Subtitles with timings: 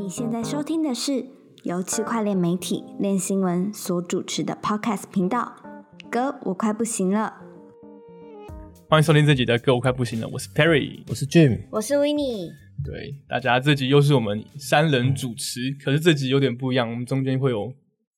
[0.00, 1.26] 你现在收听的是
[1.62, 5.54] 由区块链媒体链新闻所主持的 Podcast 频道。
[6.10, 7.34] 哥，我快不行了。
[8.88, 12.50] 欢迎收听这集的《哥我快不行了》，我是 Perry，我是 Jim，我是 w i n n i
[12.82, 17.70] 对，大家这集又是我们三人主持，可是这集有点不一样，我们中间会有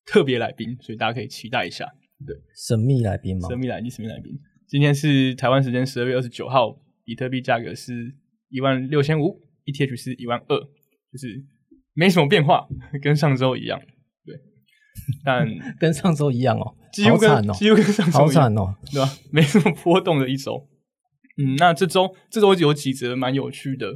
[0.06, 1.84] 特别来宾，所以大家可以期待一下。
[2.24, 3.48] 对，神秘来宾吗？
[3.48, 4.32] 神秘来宾，神秘来宾。
[4.68, 8.14] 今天是台湾时间十二月二十九号，比特币价格是
[8.50, 10.56] 一万六千五，ETH 是一万二，
[11.10, 11.44] 就是
[11.94, 12.66] 没什么变化，
[13.02, 13.80] 跟上周一样。
[14.24, 14.34] 对，
[15.24, 15.46] 但
[15.78, 18.74] 跟上周一样哦，几乎跟好惨哦几乎跟上周一样好惨哦。
[18.92, 19.08] 对吧？
[19.32, 20.68] 没什么波动的一周。
[21.38, 23.86] 嗯，那这周这周有几则蛮有趣的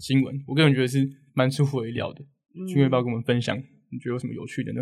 [0.00, 2.24] 新闻，我个人觉得是蛮出乎意料的。
[2.72, 3.56] 君要不要跟我们分享？
[3.56, 4.80] 你觉得有什么有趣的呢？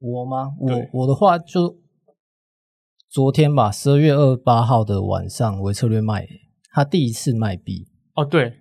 [0.00, 0.50] 我吗？
[0.58, 1.78] 我我的话就
[3.08, 6.26] 昨天吧，十二月二十八号的晚上，维策略卖
[6.72, 8.59] 他第一次卖币，哦，对，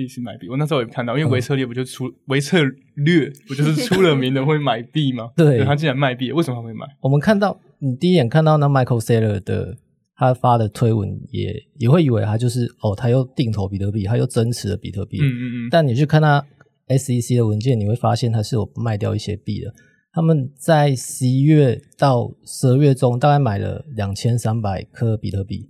[0.00, 2.56] 第一次买币，我那时候也看到，因为维策略不就出维策
[2.94, 5.28] 略不就是出了名的会买币吗？
[5.36, 6.86] 对他竟然卖币，为什么他会买？
[7.02, 9.76] 我们看到你第一眼看到那 Michael Saylor 的
[10.16, 15.18] 他发的推文也，也会以为他就是哦，他又定投比特币，他又增持了比特币。
[15.20, 16.42] 嗯嗯嗯，但你去看他
[16.88, 19.70] SEC 的文件，你会发现他是有卖掉一些币的。
[20.12, 25.68] 他们在十一月到十二月中大概买了两千三百颗比特币，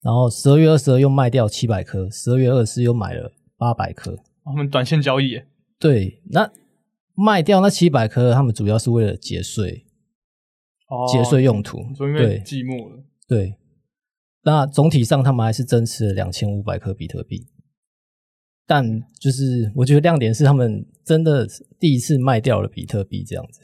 [0.00, 4.16] 然后十二月二十二又卖掉七百颗，十二月二十四又买了八百颗。
[4.44, 5.46] 他们短线交易耶，
[5.78, 6.50] 对，那
[7.14, 9.84] 卖掉那七百颗，他们主要是为了节税，
[10.88, 11.78] 哦节税用途。
[11.98, 13.56] 对寂寞了，对，
[14.44, 17.46] 那总体上他们还是增持了两千五百颗比特币，
[18.66, 21.46] 但就是我觉得亮点是他们真的
[21.78, 23.60] 第一次卖掉了比特币这样子。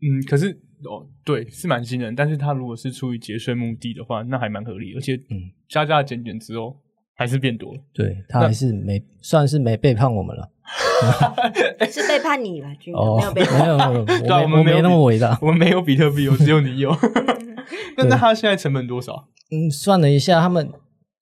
[0.00, 0.50] 嗯，可是
[0.84, 2.14] 哦，对，是蛮惊人。
[2.14, 6.82] 但是他如果是出于节税目的的话，那还蛮合理，而且嗯加加减减之后
[7.14, 7.80] 还是变多了。
[7.92, 10.50] 对他还是没算是没背叛我们了。
[11.90, 13.60] 是背叛你吧，君哦，没有背叛。
[13.60, 15.38] 没有没有，对啊，我没我没我们有那么伟大。
[15.42, 16.90] 我们没有比特币，我只有你有。
[17.96, 19.28] 那那他现在成本多少？
[19.50, 20.72] 嗯，算了一下，他们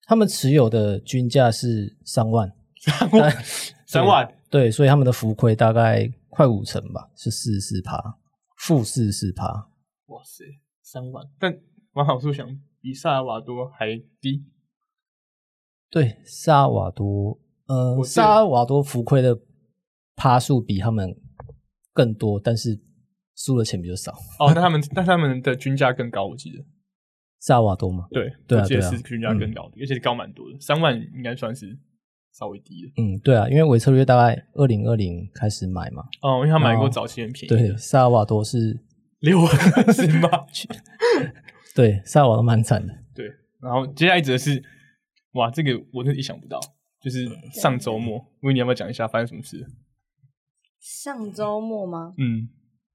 [0.05, 3.43] 他们持有的均价是三万，三万，
[3.85, 4.33] 三万。
[4.49, 8.17] 对，所以他们的浮亏大概快五成吧，是四十四趴，
[8.57, 9.45] 负四十四趴。
[10.07, 10.45] 哇塞，
[10.81, 11.25] 三万！
[11.39, 11.53] 但
[11.93, 12.47] 往好处想，
[12.81, 13.87] 比萨尔瓦多还
[14.21, 14.45] 低。
[15.93, 19.39] 对，萨尔瓦多，呃萨尔瓦多浮亏的
[20.15, 21.15] 趴数比他们
[21.93, 22.81] 更多，但是
[23.35, 24.11] 输的钱比较少。
[24.39, 26.65] 哦，那他们，那他们的均价更高，我记得。
[27.39, 28.07] 萨尔瓦多吗？
[28.09, 31.77] 对，对啊我记得对啊是均价更高的，而且高蛮多的，三万应该算是
[32.33, 32.91] 稍微低的。
[32.97, 38.79] 嗯，对啊，因为维策略大概二零二零开始买嘛，哦，因为他买过哦早期很便宜对，萨尔瓦多是，
[39.19, 39.47] 六万
[39.93, 40.29] 是吗？
[41.75, 42.91] 对，萨尔瓦多蛮惨的。
[43.13, 43.27] 对，
[43.61, 44.63] 然后接下来一则是，
[45.33, 46.59] 哇，这个我真的意想不到，
[47.01, 49.65] 就是上周末，维尼要不要讲一下发生什么事？
[50.79, 52.13] 上周末吗？
[52.17, 52.49] 嗯，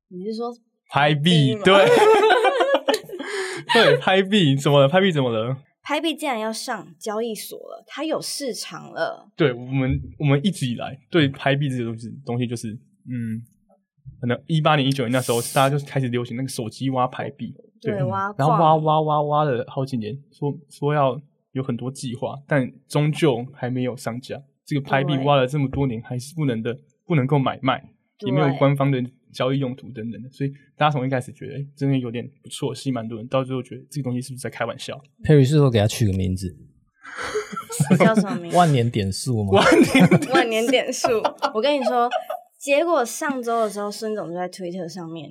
[0.09, 0.53] 你是说
[0.91, 1.87] 拍币，吗对，
[3.73, 4.89] 对，拍币怎么了？
[4.89, 5.57] 拍币怎么了？
[5.83, 7.83] 拍币竟然要上交易所了？
[7.87, 9.31] 它有市场了。
[9.35, 12.73] 对我们，我们一直以来对拍币这个东西东西就是，
[13.09, 13.41] 嗯，
[14.21, 21.19] 可能一八年、一九年那时候，大家就开始流行那个手机挖拍币，对挖然后挖挖挖挖了好几年，说说要
[21.59, 24.41] 有很多计划，但终究还没有上架。
[24.65, 27.83] 这个拍币挖了这么多年，还是不能的，不能够买卖，
[28.27, 29.03] 也没有官方的
[29.33, 36.57] 交易用途等等的，所以大家从一开始觉得，哎，真的有点不错，吸引蛮多人，到最后觉得这个东西是不是在开玩笑？Perry 是否给他取个名字？
[37.99, 38.57] 叫什么名字？
[38.59, 39.51] 万年点数吗？
[39.53, 41.09] 万年 万年点数。
[41.55, 42.09] 我跟你说，
[42.59, 45.31] 结果上周的时候，孙总就在推特上面，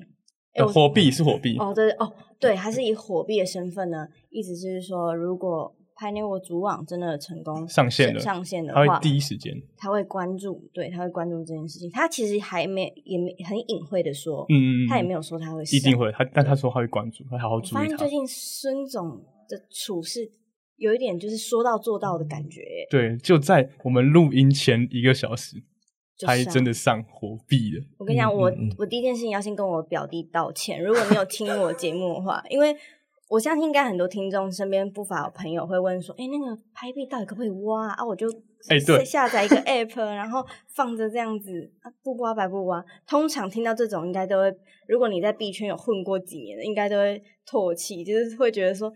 [0.74, 11.90] 火币是火币，哦，对哦，对，他是以火币的身份呢，意思就是说，如果 Pioneer 主网真的成功上线了上线的它话，会第一时间，他会关注，对，他会关注这件事情。
[11.92, 15.98] 他其实还没也没很隐晦的说，嗯他也没有说他会一定。
[15.98, 18.10] 会，他但他说他会关注，会好好我注意他发现最。
[18.10, 20.30] 近孙总的处事
[20.76, 25.56] 有一点就是说到做到的感觉，对，就在我们录音前一个小时，
[26.20, 27.84] 他真的上火币了。
[27.98, 30.80] 我跟你讲，我我第一件事情要先跟我表弟道歉。
[30.84, 32.76] 如果你有听我节目的话，因为
[33.30, 38.28] 我相信应该很多听众身边不乏有朋友会问说：“哎、那个拍币到底可不可以挖啊？”我就
[38.70, 41.52] 哎对下载一个 app， 然后放着这样子
[41.82, 42.84] 啊，不挖白不挖。
[43.08, 44.52] 通常听到这种，应该都会，
[44.88, 48.92] 如果你在币圈有混过几年的，应该都会唾弃，就是会觉得说。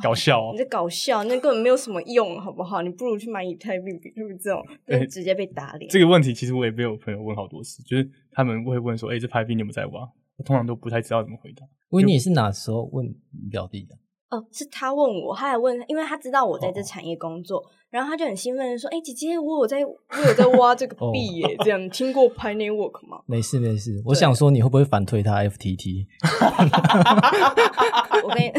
[0.00, 2.82] 搞笑哦你在搞笑，那根本没有什么用，好不好？
[2.82, 5.90] 你不如去买以太币、比特币这种，对直接被打脸。
[5.90, 11.66] 这个问题其实我也被我朋友问好多次，就是他们会问说：“哎、这拍币你有没有在挖？”我通常都不太知道怎么回答。
[11.90, 13.14] 维尼是哪时候问你
[13.50, 13.94] 表弟的？
[14.30, 19.96] 哦，是他问我，他还问，因为他知道我在这哦产业工作，然后他就很兴奋的说：“哎、姐姐，我有在，我
[20.26, 26.04] 有在挖这个哦币耶，这样你听过 Pi Network 吗？” 没事没事，我想说你会不会反推他 FTT？
[28.22, 28.52] 我跟你，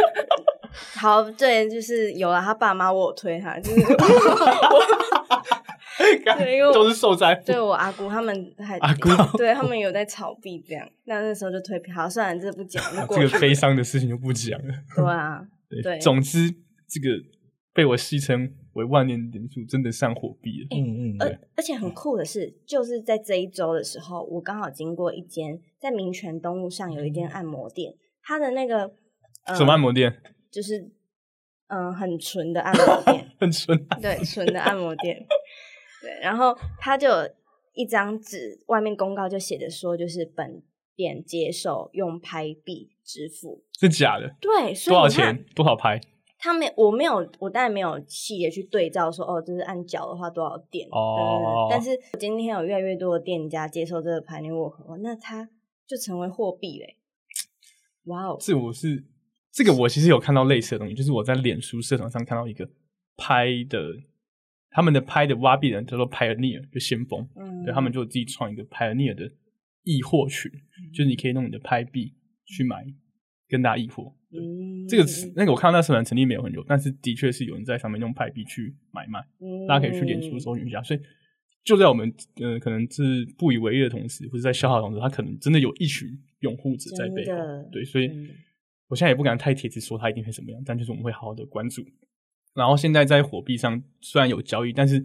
[0.98, 3.86] 好，对，就是有了他爸妈，我有推他，就是我，
[6.38, 7.42] 对，因为都是受灾户。
[7.46, 9.08] 对我阿姑他们还阿姑
[9.38, 13.38] 对他们有在炒币这样，那那时候就退票好，算了，这不讲 这个。
[13.38, 14.74] 悲伤的事情就不讲了。
[14.94, 16.50] 对啊，对，对总之
[16.88, 17.08] 这个
[17.72, 20.68] 被我戏称为万年点数，真的上火币了。
[20.76, 28.92] 嗯嗯，而而且很酷的是，就是在这一周的时候，我刚好经过一间在民权东路上有一间按摩店，它的那个、
[29.44, 30.20] 呃、什么按摩店？
[30.50, 30.78] 就是
[31.68, 33.98] 嗯、呃很纯的按摩店，很纯啊。
[34.00, 35.26] 对，纯的按摩店。
[36.06, 37.28] 对，然后他就有
[37.74, 40.62] 一张纸，外面公告就写着说，就是本
[40.94, 43.64] 店接受用拍币支付。
[43.78, 44.36] 是假的？
[44.40, 45.44] 对，所多少钱？
[45.54, 46.00] 多少拍？
[46.38, 55.48] 他没，我没有，我当然没有细节去对照说，哦，就是按缴的话多少点哦但是今天有越来越多的店家接受这个排列沃合，那它
[55.86, 56.98] 就成为货币嘞。
[58.04, 59.04] 哇哦，这我是
[59.50, 62.68] 这个，我其实有看到类似的东西，就是我在脸书社团上看到一个
[63.16, 63.80] 拍的，
[64.76, 69.32] 他们的拍的挖币人叫做 Pioneer，就先锋，嗯，对他们就自己创一个 Pioneer 的
[69.84, 70.52] 易货群，
[70.92, 72.12] 就是你可以用你的拍币
[72.44, 72.84] 去买，
[73.48, 74.14] 跟大家易货。
[74.32, 80.82] 嗯，这个那个我看到那社团成立没有很久，但是的确是有人在上面用拍币去买卖，嗯大家可以去脸书搜寻一下。
[80.82, 81.00] 所以
[81.64, 82.12] 就在我们
[82.42, 86.06] 呃可能是不以为意的同时，或者在消耗的同时，他可能真的有一群
[86.40, 87.32] 拥护者在背后。
[87.72, 88.10] 对，所以
[88.88, 91.82] 我现在也不敢太铁子说他一定会怎么样，但就是我们会好好的关注。
[92.56, 95.04] 然后现在在火币上虽然有交易，但是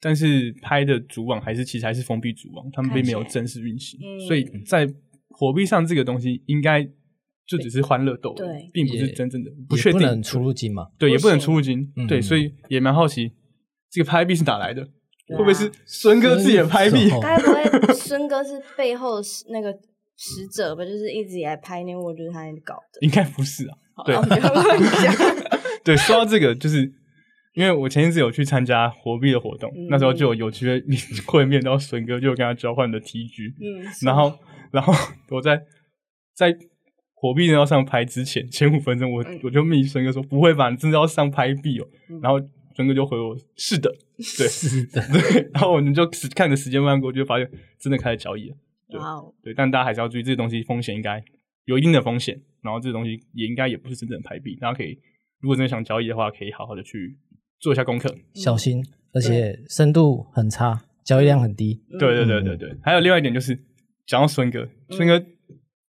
[0.00, 4.92] 但是拍的主网还是其实还是封闭主网，他们并没有正式运行，嗯所以在
[5.28, 6.82] 火币上这个东西应该
[7.46, 10.88] 就只是欢乐斗而已，对并不是真正的不确定不能出入金嘛。
[10.98, 13.32] 对，也不能出入金，嗯对，所以也蛮好奇
[13.90, 14.82] 这个拍币是哪来的，
[15.28, 17.08] 会不会是孙哥自己的拍币？
[17.08, 19.70] 孙该不会孙哥是背后是那个
[20.16, 20.84] 使者吧？
[20.84, 23.00] 就是一直以来拍那我觉得他搞的。
[23.00, 24.14] 应该不是啊，对。
[25.84, 26.92] 对，说到这个，就是
[27.54, 30.82] 因为我前一阵子有去参加火币的活动，嗯那时候就有有机会
[31.26, 34.38] 会面到孙哥，就跟他交换的 TG，嗯，然后
[34.72, 34.92] 然后
[35.30, 35.60] 我在
[36.34, 36.56] 在
[37.14, 41.86] 火币要上拍之前前五分钟，我、嗯我就密孙哥说不会吧，你真的要上拍币哦？
[42.08, 42.40] 嗯然后
[42.74, 43.88] 孙哥就回我是的，
[44.36, 46.04] 对是的，对，然后我们就
[46.34, 47.48] 看着时间慢过，就发现
[47.78, 48.56] 真的开始交易了。
[48.88, 49.00] 对
[49.42, 51.22] 对，但大家还是要注意，这个东西风险应该
[51.64, 54.98] 有一定的风险，然后这个东西也应该也不是真正的拍币，大家可以
[55.44, 57.18] 如果真的想交易的话，可以好好的去
[57.60, 58.08] 做一下功课。
[58.32, 58.82] 小心，
[59.12, 61.84] 而且深度很差，交易量很低。
[61.98, 63.54] 对对对对对，还有另外一点就是
[64.06, 65.22] 讲到孙哥，孙哥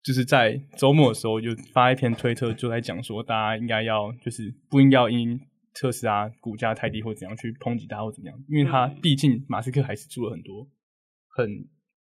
[0.04, 5.40] 就是在周末的时候就发一篇推特，就在讲说大家应该要就是不应该要因
[5.74, 10.68] 特斯拉股价太低或怎样去抨击它或怎么样，因为他毕竟马斯克还是做了很多
[11.30, 11.50] 很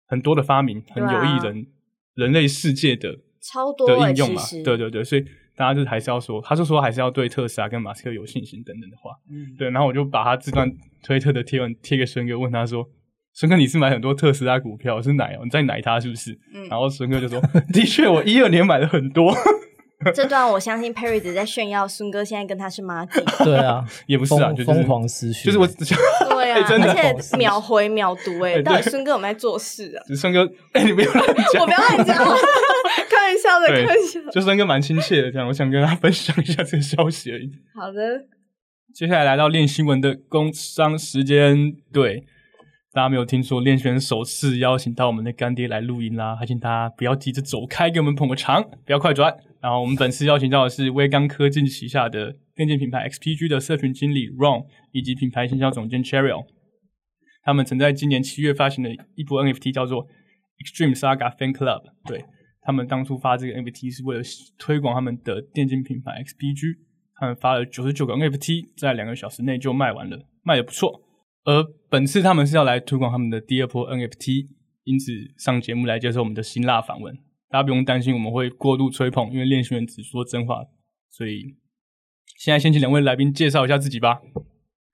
[0.07, 1.67] 很多的发明，很有益人、
[2.15, 5.25] 人类世界的超多欸的应用嘛其实，对对对，所以
[5.55, 10.71] 大家就还是要说，他就说还是要对特斯拉跟马斯克有信心等等的话，嗯对，然后我就把他这段
[11.03, 12.89] 推特的贴文贴给孙哥，问他说
[13.33, 15.41] ：“孙哥，你是买很多特斯拉股票是奶哦？
[15.43, 17.39] 你在奶他是不是？”嗯然后孙哥就说
[17.73, 19.33] ：“的确，我一二年买了很多，
[20.11, 30.03] 这段我相信 Perry 只在炫耀孙哥现在跟他是妈鸡， 对啊， 也不是啊，就是疯疯狂私讯，就是我，对啊， 哎真的而且秒回秒读，哎，到底孙哥有没有在做事啊？
[30.07, 34.19] 就孙哥，哎、你不要乱讲，我不要乱讲，开玩笑的，对开玩笑。
[34.31, 37.49] 就孙哥蛮亲切的，这样，我想跟他分享一下这个消息而已。
[37.75, 38.25] 好的，
[38.93, 42.25] 接下来来到练新闻的工商时间，对。
[42.93, 49.35] 大家没有听说练轩首次邀请到我们的干爹来录音啦，还请大家不要急着走开，给我们捧个场，不要快转。
[49.59, 56.45] 然后我们本次邀请到的是威刚科技旗下的电竞品牌 XPG 的社群经理 Ron 以及品牌营销总监 Cheryl。
[57.43, 60.05] 他们曾在今年七月发行的一部 NFT 叫做
[60.63, 61.81] Extreme Saga Fan Club。
[62.05, 62.23] 对
[62.61, 64.21] 他们当初发这个 NFT 是为了
[64.59, 66.75] 推广他们的电竞品牌 XPG，
[67.15, 71.02] 他们发了九十九个 NFT，在两个小时内就卖完了，卖的不错。
[71.45, 74.47] 而本次他们是要来推广他们的第二波 NFT，
[74.85, 77.13] 因此上节目来接受我们的辛辣访问。
[77.49, 80.63] 大家不用担心我们会过度吹捧，因为练习员只说真话，
[81.09, 81.57] 所以
[82.37, 84.21] 现在先请两位来宾介绍一下自己吧。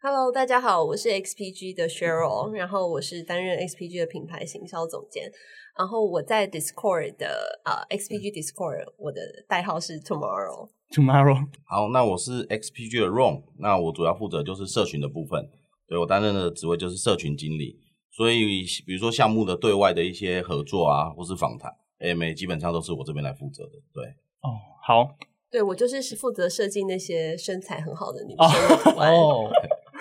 [0.02, 5.32] Hello，大家好，我是 XPG 的 Cheryl，然后我是担任 XPG 的品牌行销总监，
[5.78, 10.70] 然后我在 Discord 的啊、呃 XPG Discord，我的代号是 Tomorrow。
[10.90, 15.48] Tomorrow，好，那我是 XPG 的 Ron，那我主要负责就是社群的部分，
[15.90, 17.80] 对我担任的职位就是社群经理，
[18.12, 21.70] 所以比如说项目的对外的一些合作啊，或是访谈
[22.00, 23.72] ，AMA 基本上都是我这边来负责的。
[23.92, 24.06] 对，
[24.42, 24.54] 哦，
[24.86, 25.18] 好，
[25.50, 29.02] 对我就是负责设计那些身材很好的女生的。
[29.02, 29.50] 哦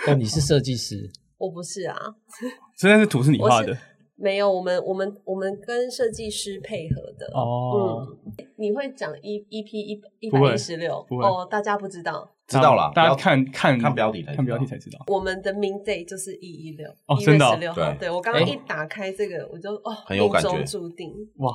[0.07, 1.97] 哦，你是设计师，我不是啊，
[2.77, 3.77] 真的是图是你画的
[4.15, 7.27] 没有，我们我们我们跟设计师配合的。
[7.35, 15.05] 哦，嗯，你会讲一一 P 一一百一十六不会哦，大家不知道，知道了大家看看看标题才知道看标题才知道。
[15.09, 17.93] 我们的 main day 就是一一六一哦真的哦月十六号。
[17.93, 21.55] 对对我刚刚哎一打开这个，我就哦，命很有感觉中注定，哇，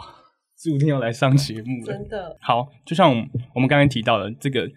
[0.56, 2.08] 注定要来上节目了真。
[2.08, 2.38] 的。
[2.40, 4.70] 好，就像我们我们刚才提到的，这个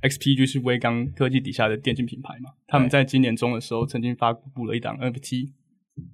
[0.00, 5.50] XPG 是微刚科技底下的电竞品牌嘛，他们在今年中的时候曾经发布了一档 NFT，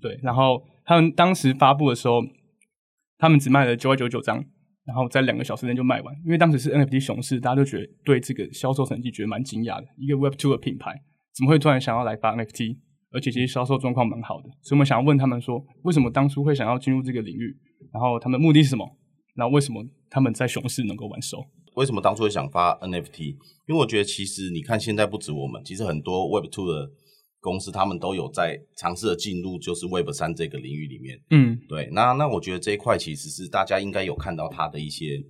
[0.00, 2.20] 对，然后他们当时发布的时候，
[3.18, 4.44] 他们只卖了九百九十九张，
[4.84, 11.02] 然后在两个小时内就卖完，因为当时是 NFT 熊市，大家都觉得对这个销售成绩觉得蛮惊讶的，一个 Web Two 的品牌
[11.34, 12.78] 怎么会突然想要来发 NFT？
[13.10, 17.56] 而且其实销售状况蛮好的，所以我们想要问他们说，为什么当初会想要进入这个领域？
[17.92, 18.84] 然后他们的目的是什么？
[19.36, 21.44] 然后为什么他们在熊市能够完售？
[21.76, 23.36] 为什么当初会想发 NFT？
[23.66, 26.90] 因为我觉得其实你看现在不止我们，其实很多 Web Two 的
[27.44, 31.20] 公司他们都有在尝试的进入就是 Web 三这个领域里面。
[31.28, 35.22] 嗯，对，那那我觉得这一块其实是大家应该有看到它的一些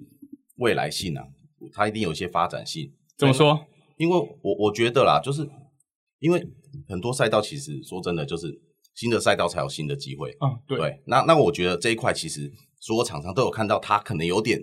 [0.58, 1.26] 未来性啊，
[1.72, 2.88] 它一定有一些发展性。
[3.18, 3.66] 怎么说？
[3.96, 5.44] 因为我我觉得啦，就是
[6.20, 6.46] 因为
[6.88, 8.46] 很多赛道其实说真的，就是
[8.94, 10.30] 新的赛道才有新的机会。
[10.38, 14.60] 啊，对，对，那那我觉得这一块其实所有厂商都有看到，它可能有点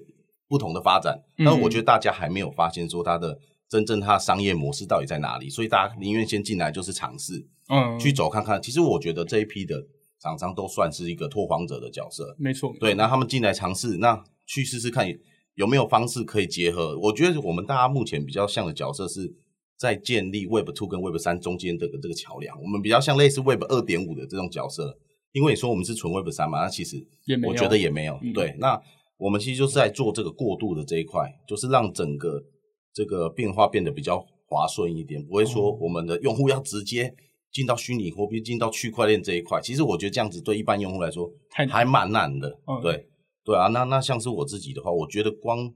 [0.47, 3.37] 不同的发展，嗯但我觉得大家还没有发现说它的
[3.71, 8.61] 真正它的商业模式到底在哪里，所以大家宁愿先进来就是尝试嗯，去走看看。
[8.61, 9.81] 其实我觉得这一批的
[10.19, 15.07] 厂商都算是一个拓荒者的角色，没错，对，那他们进来尝试，那去试试看
[15.55, 16.99] 有没有方式可以结合。
[16.99, 19.33] 我觉得我们大家目前比较像的角色是
[19.77, 24.99] 在建立 Web Two 跟 Web 三中间的这个桥梁，我们比较像类似 Web 二点五的这种角色。
[25.31, 28.19] 因为你说我们是纯 Web 三嘛，那其实也没有我觉得也没有。
[28.21, 28.77] 嗯对，那
[29.15, 32.43] 我们其实就是在做这个过渡的这一块，就是让整个
[32.93, 37.13] 这个变化变得比较滑顺一点，不会哦说我们的用户要直接
[37.51, 39.59] 进到虚拟货币、进到区块链这一块。
[39.61, 42.59] 其实我觉得这样子对一般用户来说还蛮难的。
[42.67, 43.07] 嗯对
[43.43, 45.73] 对啊，那那像是我自己的话，我觉得光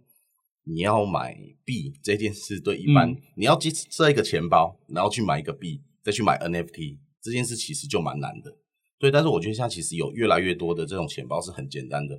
[0.65, 8.55] 你要买币这件事，对一般、嗯你要设一个钱包，然后去买一个币，再去买 NFT 这件事，其实就蛮难的。
[9.00, 12.15] 对，但是我觉得现在其实有越来越多的这种钱包是很简单的，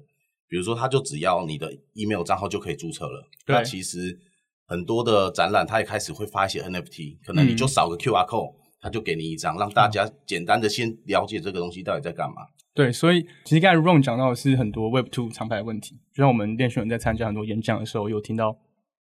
[0.48, 3.28] 比如说它就只要你的 email 账号就可以注册了。
[3.46, 4.18] 对那其实
[4.66, 12.42] 很多的展览它也开始会发一些 NFT，可能你就嗯扫个 QR code，、它就给你一张，让大家简单的先了解这个东西到底在干嘛。
[12.74, 18.54] 对，所以其实刚才 Ron 讲到的是很多 Web Two 常态的问题，就像我们练习人在参加很多演讲的时候，有听到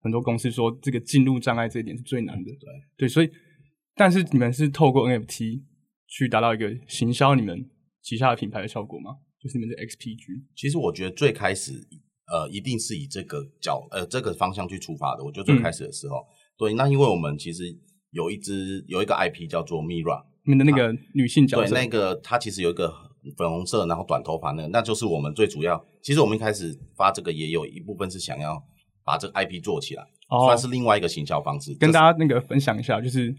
[0.01, 2.51] 很多公司说这个进入障碍这一点是最难的。
[2.51, 3.29] 对对，所以
[3.95, 5.63] 但是你们是透过 NFT
[6.07, 7.69] 去达到一个行销你们
[8.01, 9.17] 旗下的品牌的效果吗？
[9.41, 10.45] 就是你们的 XPG。
[10.55, 11.73] 其实我觉得最开始，
[12.27, 15.23] 呃，一定是以这个角呃这个方向去出发的。
[15.23, 16.25] 我觉得最开始的时候，
[16.57, 17.63] 对，那因为我们其实
[18.11, 22.93] 有一支有一个 IP 叫做 Mira，你们的那个女性角色对，那个它其实有一个
[23.35, 25.83] 粉红色，然后短头发那个，那就是我们最主要。
[26.01, 28.61] 其实我们一开始发这个也有一部分是想要
[29.03, 31.73] 把这个 IP 做起来，哦算是另外一个行销方式。
[31.75, 33.33] 跟大家那个分享一下，就是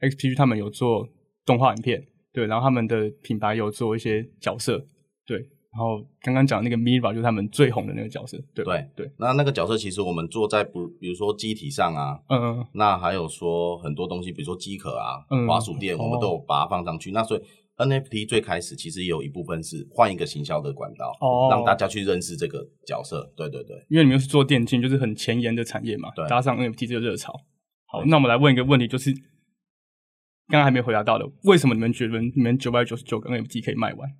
[0.00, 1.08] XPG 他们有做
[1.44, 4.86] 动画影片，对，然后他们的品牌有做一些角色，
[5.26, 17.12] 对，然后刚刚讲那个 Mira 就是他们最红的那个角色，对对对，那那个角色其实我们做在不，比如说机体上啊，嗯嗯那还有说很多东西，比如说机壳啊、嗯滑鼠垫，我们都有把它放上去。
[17.12, 17.40] 那所以
[17.76, 23.32] NFT 最开始其实也有一部分是换一个行销的管道，哦让大家去认识这个角色。
[23.36, 27.32] 对对对，因为你们是做电竞，就是很前沿的产业嘛，对搭上 NFT 这个热潮。
[27.86, 29.12] 好，那我们来问一个问题，就是
[30.48, 34.10] 刚刚还没回答到的，为什么你们觉得你们九百九十九个 NFT 可以卖完？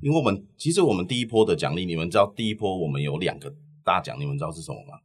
[0.00, 3.52] 因为我们其实我们第一波的奖励，你们知道第一波我们有两个
[3.84, 4.98] 大奖，你们知道是什么吗？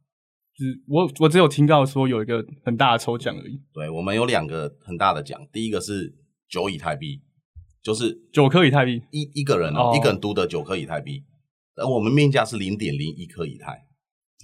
[0.56, 6.14] 就是我我只有听到说有一个很大的抽奖而已，对，我们有两个很大的奖，第一个是
[6.48, 7.20] 九以太币，
[7.82, 11.24] 就是九颗以太币，一一个人哦，哦一个人独得九颗以太币，
[11.74, 13.84] 而我们面价是零点零一颗以太，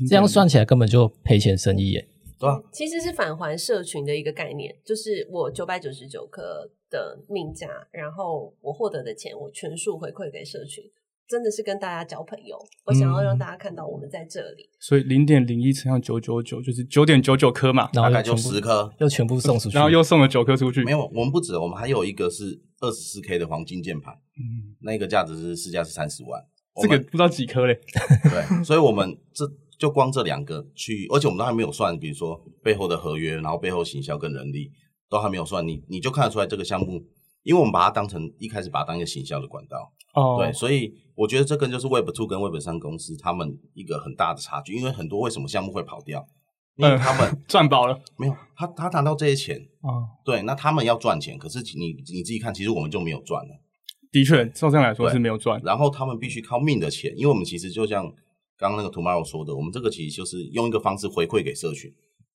[0.09, 2.09] 这样算起来根本就赔钱生意耶。
[2.41, 10.83] 对吧、其实是返还社群的一个概念，就是我九百九十九颗的命价，然后我获得的钱我全数回馈给社群，
[11.29, 12.59] 真的是跟大家交朋友。
[12.87, 14.71] 我想要让大家看到我们在这里。
[14.81, 18.95] 所以零点零一乘上九九九就是九点九九颗嘛，然大概就又全部十颗。
[18.99, 26.43] 又全部送出去，然后又送了九颗出去，没有，我们不止，我们还有一个是二十四 K 的黄金键盘，嗯，那个价值是市价是三十万。
[26.81, 27.79] 这个不知道几颗嘞，
[28.23, 29.45] 对，所以我们这
[29.81, 34.71] 就光这两个去，而且我们都还没有算，比如说背后的合约，然后背后行销跟人力
[35.09, 37.03] 都还没有算，你你就看得出来这个项目，
[37.43, 46.27] 因为我们把它当成一开始把它当一个行销的管道，哦，对，所以我觉得这跟就是 Web Two 跟 Web 三公司他们一个很大的差距，因为很多为什么项目会跑掉，
[46.77, 50.21] 因为他们 赚饱了没有他他拿到这些钱，啊。
[50.27, 53.59] 对，那他们要赚钱，可是你你自己看，其实我们就没有赚了。
[54.13, 55.59] 的确，照这样来说对是没有赚。
[55.65, 58.13] 然后他们必须靠命的钱，因为我们其实就像
[58.61, 61.91] 刚刚那个 Tomorrow 说的，我们这个其实就是用一个方式回馈给社群。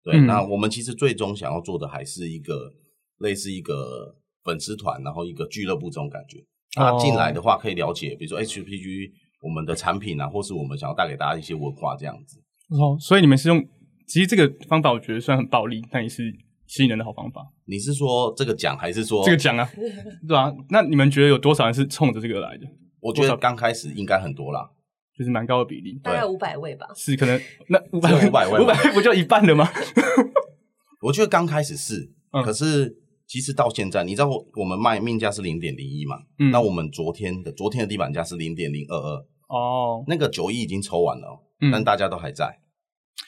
[0.05, 2.71] 对，嗯那我们其实最终想要做的还是一个
[3.19, 6.45] 类似一个粉丝团，然后一个俱乐部这种感觉。
[6.77, 9.11] 那哦进来的话，可以了解，比如说 HPG
[9.43, 12.39] 我们的产品啊，或是我们想要带给大家一些文化这样子。
[12.69, 13.67] 哦，所以你们是用，
[14.07, 16.31] 其实这个方法我觉得虽然很暴力，但也是
[16.67, 17.47] 吸引人的好方法。
[17.65, 19.67] 你是说这个奖，还是说这个奖啊，
[20.29, 20.53] 对啊。
[20.69, 22.67] 那你们觉得有多少人是冲着这个来的？
[23.01, 24.71] 我觉得刚开始应该很多啦。
[25.21, 26.87] 就是蛮高的比例，大概五百位吧。
[26.97, 29.69] 是可能 那五百只有500位五百位不就一半了吗？
[31.05, 32.97] 我觉得刚开始是，嗯可是
[33.27, 36.17] 其实到现在，你知道我我们卖命价是零点零一嘛？
[36.39, 39.17] 嗯那我们昨天的昨天的地板价是零点零二二，
[39.49, 42.59] 哦，那个九亿已经抽完了、哦，嗯但大家都还在，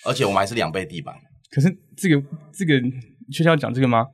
[0.07, 1.15] 而且我们还是两倍地板，
[1.51, 2.23] 可是这个
[2.55, 2.81] 这个
[3.31, 4.07] 确实要讲这个吗？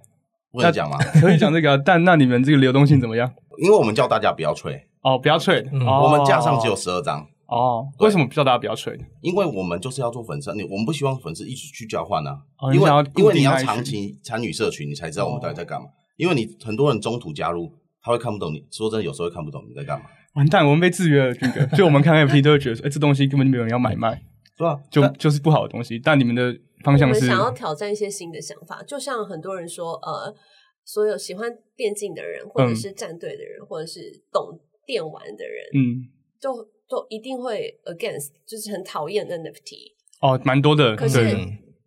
[0.50, 0.98] 不能讲吗？
[1.22, 3.32] 可以讲这个、啊，但那你们这个流动性怎么样？
[3.62, 7.26] 因为我们叫大家不要吹，哦，不要吹，嗯哦我们架上只有十二张。
[7.48, 8.94] 哦，为什么叫大家不要吹？
[9.22, 15.88] 因为我们就是要做粉丝，你我们不希望粉丝一直去交换啊，哦你要因为因为你要长期参与社群，你才知道我们到底在干嘛。
[16.16, 21.64] 因为你很多人中途加入，他会看不懂你，说真的，有时候会看不懂你在干嘛，完蛋，我们被制约了，军哥。
[21.76, 24.20] 就我们看 FT 都会觉得说，哎、这东西根本就没有人要买卖，
[24.56, 24.78] 对吧？
[24.90, 25.98] 就就是不好的东西。
[25.98, 30.34] 但你们的方向是我们想要挑战一些新的想法，就像很多人说，呃，
[30.84, 34.00] 所有喜欢电竞的人，或者是战队的人，或者是
[34.32, 36.02] 懂电玩的人，嗯，
[36.40, 36.50] 就
[36.88, 39.92] 就一定会 against，就是很讨厌 NFT。
[40.20, 41.20] 哦，蛮多的，可是，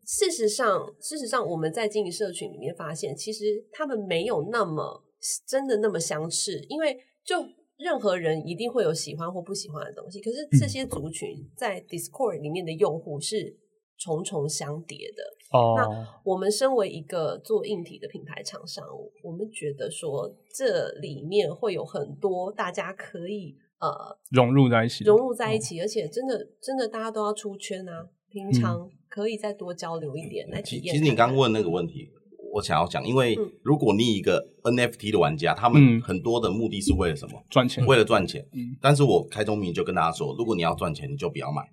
[0.06, 5.04] 事实上，事实上我们在经营社群里面发现，其实他们没有那么
[5.48, 7.36] 真的那么相似，因为就
[7.78, 13.58] 任何人一定会有喜欢或不喜欢的东西，可是这些族群在 Discord 里面的用户是
[13.98, 15.24] 重重相叠的。
[15.58, 18.86] 哦，那我们身为一个做硬体的品牌厂商，
[19.24, 30.94] 我们觉得说这里面会有很多大家可以呃融入在一起，融入在一起，而且真的真的大家都要出圈啊，平常可以再多交流一点来体验。
[30.94, 32.10] 其其实你刚问那个问题，
[32.54, 37.44] 我想要讲，因为嗯如果你一个 NFT 的玩家，他嗯们很多的目的是为了什么？
[37.50, 38.48] 赚钱，为了赚钱。
[38.54, 41.64] 嗯但是我开宗明义就跟大家说，如果你要赚钱，你就不要买。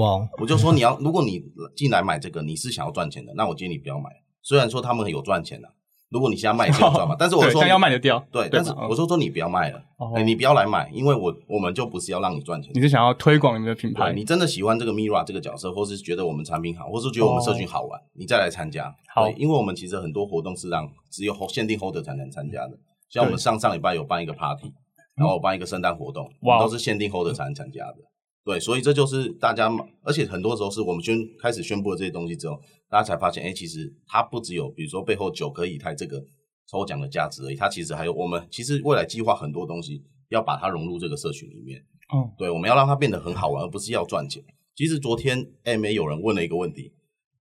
[0.00, 1.42] 哇，我就说你要，如果你
[1.74, 4.10] 进来买这个，你是想要赚钱的，那我建议你不要买。
[4.42, 5.68] 虽然说他们有赚钱的，
[6.10, 9.82] 如果你现在卖赚嘛，但是我说要卖得掉，对，但是我说说你不要卖了，
[10.24, 12.72] 你不要来买，因为我我们就不是要让你赚钱。
[12.74, 12.80] 你。
[12.80, 18.94] 是想要推广你们的品牌，你真的喜欢这个 Mira 这个角色，或是觉得我们产品好，或是觉得我们社群好玩，你再来参加。
[19.14, 19.26] 好。
[19.26, 22.78] 对，因为我们其实很多活动是让只有限定 holder 才能参加的，
[23.10, 24.72] 像我们上上礼拜有办一个 party，
[25.14, 26.26] 然后我办一个圣诞活动，
[26.58, 27.96] 都是限定 holder 才能参加的。
[28.44, 29.70] 对，所以这就是大家，
[30.02, 32.58] 而且很多时候是我们宣开始宣布了这些东西之后，
[32.90, 36.24] 大家才发现，哎，其实它不只有比如说背后九颗以太这个
[36.66, 41.80] 抽奖的价值而已，它其实还有我们其实未来计划很多东西要把它融入这个社群里面。
[42.10, 44.42] 哦，对，我们要让它变得很好玩，而不是要赚钱。
[44.74, 46.94] 其实昨天 MA 有人问了一个问题，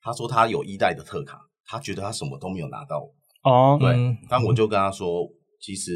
[0.01, 3.07] 他说他有一代的特卡，他觉得他什么都没有拿到。
[3.43, 5.29] 哦，对，嗯但我就跟他说，
[5.59, 5.91] 其实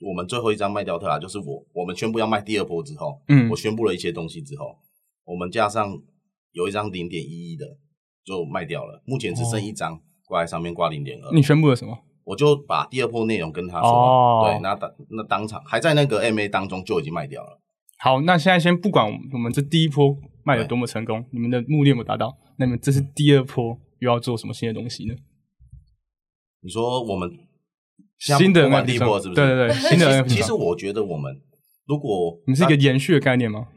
[0.00, 4.76] 我们最后一张卖掉特卡，就是我我们宣布要卖第二波之后，嗯我宣布了一些东西之后，
[5.24, 5.96] 我们加上
[6.52, 7.66] 有一张零点一一的
[8.26, 11.32] 就卖掉了，目前只剩一张挂在上面挂零点二。
[11.32, 11.96] 你宣布了什么？
[12.24, 17.60] 我就把第二波内容跟他说，哦对，那当那当场还在那个 MA 当中就已经卖掉了。
[17.98, 22.36] 好，那现在先不管我们这第一波卖的多么成功，你们的目的有没有达到？
[22.58, 25.14] 那么这是第二波又要做什么新的东西呢？
[26.62, 27.30] 你说我们
[28.18, 29.40] 新的第一波是不是？
[29.40, 31.40] 对对对新的其实我觉得我们
[31.86, 33.68] 如果你是一个延续的概念吗？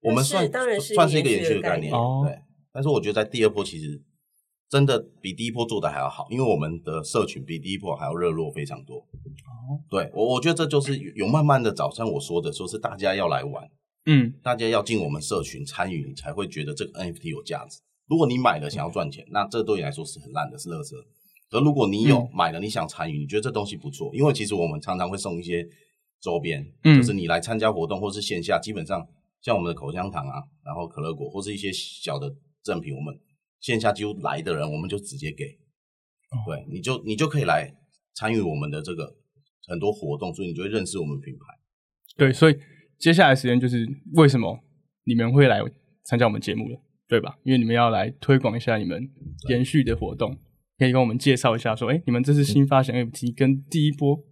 [0.00, 2.38] 我们算当然是算是一个延延续的概念，续的概念哦对。
[2.72, 4.02] 但是我觉得在第二波其实
[4.68, 8.98] 真的比第一波做的还要好，因为我们的社群比第一波还要热络非常多。
[8.98, 13.68] 哦，对我我觉得这就是有慢慢的早上我说的，说是大家要来玩，
[14.06, 17.80] 嗯，大家要进我们社群参与，你才会觉得这个 NFT 有价值。
[18.06, 20.94] 如果你买了想要赚钱，那这对你来说是很烂的，是垃圾。
[21.52, 25.66] 而如果你有嗯买了，你想参与，你觉得这东西不错，因为其实我们常常会送一些
[26.20, 29.04] 周边，嗯就是你来参加活动或是线下，基本上
[29.42, 33.18] 像我们的口香糖啊，然后可乐果或是一些小的赠品，我们
[33.60, 35.44] 线下几乎来的人，我们就直接给，
[36.30, 37.74] 哦对，你就你就可以来
[38.14, 39.16] 参与我们的这个
[39.66, 41.40] 很多活动，所以你就会认识我们品牌。
[42.16, 42.56] 对，所以
[42.98, 44.58] 接下来时间就是为什么
[45.04, 45.60] 你们会来
[46.04, 47.38] 参加我们节目了，对吧？
[47.44, 49.10] 因为你们要来推广一下你们
[49.48, 50.36] 延续的活动，
[50.78, 54.22] 可以跟我们介绍一下，说，哎，你们这次新发行 NFT 跟第一波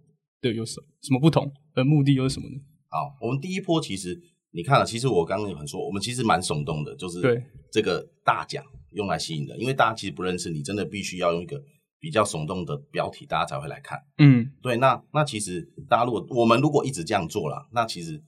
[0.41, 2.55] 的有什什么不同，而目的又是什么呢？
[2.89, 4.19] 好，我们第一波其实
[4.51, 11.61] 你看了，其实我刚刚有很说，我们其实蛮耸动的，就是对这个大奖用来吸引的，因为大家其实不认识你，真的必须要用一个
[11.99, 13.99] 比较耸动的标题，大家才会来看。
[14.17, 18.19] 嗯，对，那那其实大家如果我们如果一直这样做了，那其实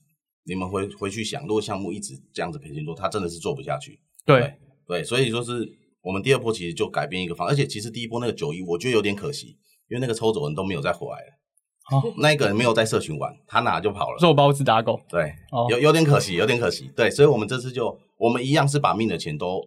[0.45, 3.99] 你们回回去想，如果项目一直这样子培训做，它真的是做不下去。
[4.23, 4.53] 对，
[4.86, 5.67] 对，所以说是
[6.03, 9.57] 我们第二波其实就改变一个方，而且其实第一波那个九一，我觉得有点可惜，
[9.89, 11.40] 因为那个抽走人都没有再回来了。
[11.89, 14.17] 哦， 那一个人没有在社群玩，他哪就跑了。
[14.22, 16.91] 肉包子打狗，对，哦有有点可惜，有点可惜。
[16.96, 19.62] 对，所以我们这次就我们一样是把命的钱都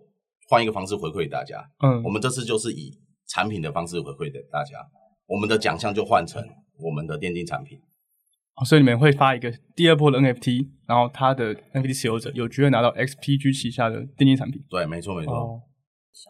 [0.49, 1.59] 换一个方式回馈给大家。
[1.83, 2.93] 嗯我，们这次就是以
[3.27, 4.77] 产品的方式回馈给大家，
[5.27, 6.43] 我们的奖项就换成
[6.79, 7.79] 我们的电竞产品。
[8.57, 14.63] 哦所以你们会发一个第二波的 NFT，然后他的 NFT 持有者有机会拿到 XPG 旗下的电竞产品。
[14.71, 15.35] 对，没错没错。
[15.35, 15.61] 哦，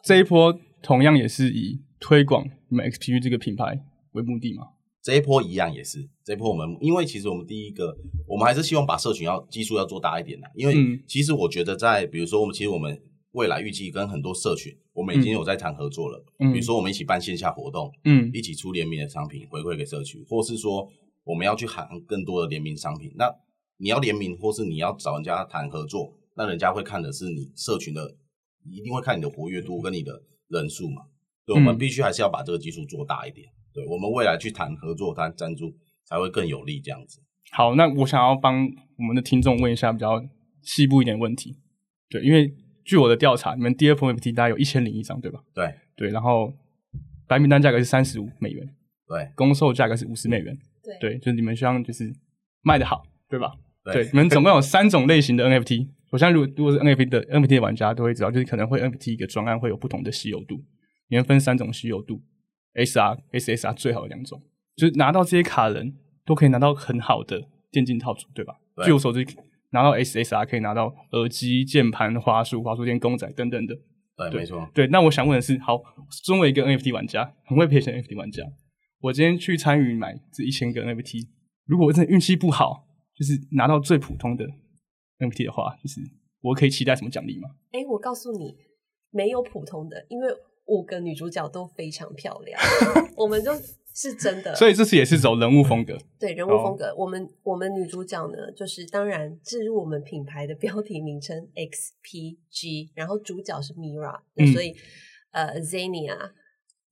[0.02, 3.78] 这一波同样也是以推广你们 XPG 这个品牌
[4.12, 4.68] 为目的嘛？
[5.04, 7.94] 这一波一样也是，这一波我们因为其实我们第一个，
[8.26, 12.98] 我们还是希望把社群要基数要做大一点的，因为嗯其实我觉得在比如说我们其实我们
[13.32, 20.88] 未来预计跟很多社群，我们已经有在谈合作了，嗯比如说我们一起办线下活动，嗯一起出联名的商品回馈给社区，或是说
[21.22, 23.12] 我们要去喊更多的联名商品。
[23.16, 23.30] 那
[23.76, 28.16] 你要联名，或是你要找人家谈合作，那人家会看的是你社群的，
[28.70, 31.02] 一定会看你的活跃度跟你的人数嘛。
[31.44, 33.48] 对，我们嗯必须还是要把这个基数做大一点。
[33.74, 36.80] 对，我们未来去谈合作、谈赞助才会更有利。
[36.80, 37.20] 这样子，
[37.52, 38.64] 好，那我想要帮
[38.96, 40.24] 我们的听众问一下比较
[40.62, 41.56] 细部一点的问题。
[42.08, 45.40] 对，因为据我的调查，你们第二波 NFT 大概有一千零一张，对吧？
[45.52, 46.52] 对对，然后
[47.26, 48.64] 白名单价格是三十五美元，
[49.08, 50.56] 对公售价格是五十美元。
[50.82, 52.14] 对对，就是你们希望就是
[52.62, 53.52] 卖的好，对吧？
[53.84, 55.88] 对对，你们总共有三种类型的 NFT。
[56.10, 60.62] 我相信，如果如果是 NFT 的 NFT 的玩家都会知道，就是可能会 NFT 一个专案会有不同的稀有度，
[61.08, 62.22] 你们分三种稀有度
[62.74, 64.42] ，SR、SSR 最好的两种，
[64.76, 68.54] 就是拿到这些卡人都可以拿到很好的电竞套组，对吧？
[68.76, 69.24] 对据我所知，
[69.70, 73.74] 拿到 SSR 可以拿到耳机、键盘、花束、花束垫、公仔等等的。
[74.16, 74.70] 对，对没错。
[74.72, 75.82] 对，那我想问的是，好，
[76.24, 78.44] 身为一个 NFT 玩家，很会赔钱的 NFT 玩家，
[79.00, 81.26] 我今天去参与买这一千个 NFT，
[81.66, 84.46] 如果我真的运气不好，就是拿到最普通的
[85.18, 86.00] NFT 的话，就是
[86.40, 87.48] 我可以期待什么奖励吗？
[87.72, 88.56] 哎，我告诉你，
[89.10, 90.28] 没有普通的，因为
[90.66, 92.60] 五个女主角都非常漂亮，
[93.16, 93.52] 我们就
[93.94, 94.54] 是真的。
[94.54, 104.74] 所以这次也是走人物风格，对人物风格，我们我们女主角呢，就是当然置入我们品牌的标题名称 XPG，然后主角是 Mira，嗯所以、
[105.32, 106.16] 呃 Zania。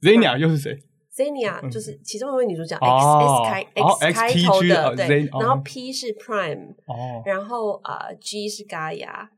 [0.00, 0.76] Zenia 又是谁
[1.14, 9.28] ？Zania 就是其中一位女主角、X 开哦 X 开头的，哦对哦然后 P 是 Prime，哦，然后呃 G 是 Gaia，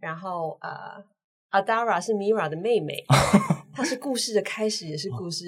[0.00, 1.02] 然后呃
[1.52, 3.04] Adara 是 Mira 的妹妹，
[3.80, 5.46] 她是故事的开始，也是故事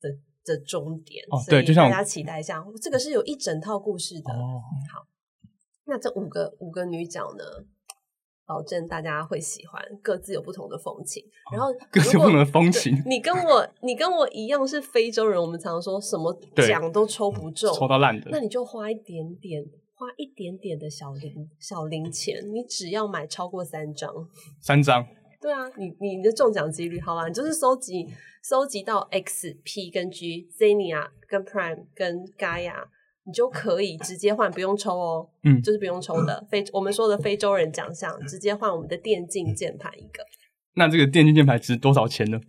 [0.00, 0.08] 的
[0.44, 4.32] 的终点，对就像大家期待一下，这个是有一整套故事的。
[4.32, 4.62] 哦
[5.86, 7.44] 那这五个五个女角呢，
[8.46, 11.22] 保证大家会喜欢，各自有不同的风情。
[11.52, 16.32] 然后哦各自不同的风情你跟我你跟我一样是非洲人，我们常说什么
[16.66, 19.62] 奖都抽不中，抽到烂的那，你就花一点点，
[19.94, 24.10] 花一点点的小零小零钱，你只要买超过三张，
[24.62, 25.06] 三张，
[25.44, 28.06] 对啊，你你的中奖几率好啦，你就是收集
[28.42, 32.82] 收集到 X、P 跟 G、Zenia 跟 Prime 跟 Gaia，
[33.26, 40.24] 你就可以直接换，不用抽哦，嗯就是不用抽的非我们说的非洲人奖项，直接换我们的电竞键盘一个。
[40.76, 42.40] 那这个电竞键盘值多少钱呢？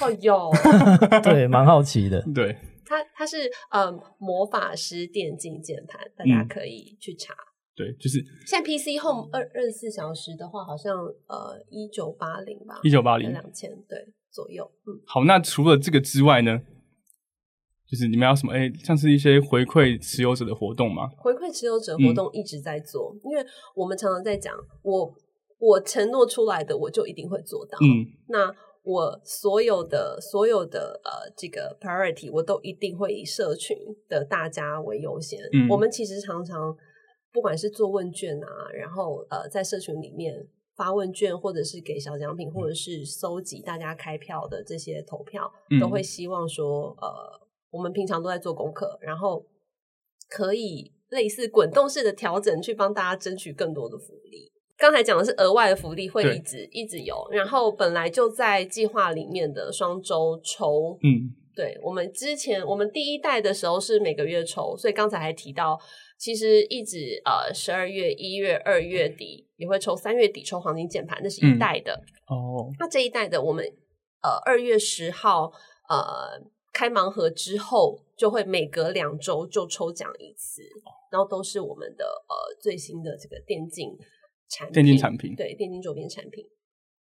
[0.00, 0.48] 哦哟，
[1.24, 2.24] 对，蛮好奇的。
[2.32, 7.34] 对，它它是呃魔法师电竞键盘，大家嗯可以去查。
[7.76, 10.96] 对，就是现在 PC Home 二二十四小时的话，好像
[11.28, 13.30] 呃一九八零吧，一九八零。
[13.30, 13.98] 两千对
[14.30, 14.98] 左右，嗯。
[15.06, 16.58] 好，那除了这个之外呢，
[17.86, 18.54] 就是你们要什么？
[18.54, 21.06] 哎，像是一些回馈持有者的活动吗？
[21.18, 25.14] 回馈持有者嗯活动一直在做，因为我们常常在讲，我
[25.58, 27.76] 我承诺出来的，我就一定会做到。
[27.82, 28.50] 嗯，那
[28.84, 33.76] 我所有的所有的呃这个 priority，我都一定会以社群
[34.08, 35.38] 的大家为优先。
[35.52, 36.74] 嗯我们其实常常
[37.36, 40.34] 不管是做问卷啊，然后呃在社群里面
[40.74, 47.06] 发问卷，或者是给小奖品，或者是收集大家开票的这些投票，嗯都会希望说呃
[47.70, 49.44] 我们平常都在做功课，然后
[50.30, 54.50] 可以类似滚动式的调整，去帮大家争取更多的福利。
[54.78, 65.78] 刚才讲的是额外的福利会一直一直有，然后本来就在计划里面的双周抽，嗯，对我们之前我们第一代的时候是每个月抽，所以刚才还提到，
[66.18, 71.92] 其实一直呃十二月、一月、二月底也会抽，三月底抽黄金键盘，那是一代的。
[72.28, 73.64] 哦，那这一代的我们
[74.22, 75.52] 呃二月十号
[75.88, 80.62] 呃开盲盒之后，就会每隔两周就抽奖一次，
[81.12, 83.96] 然后都是我们的呃最新的这个电竞
[84.48, 86.44] 产品，电竞产品对电竞周边产品。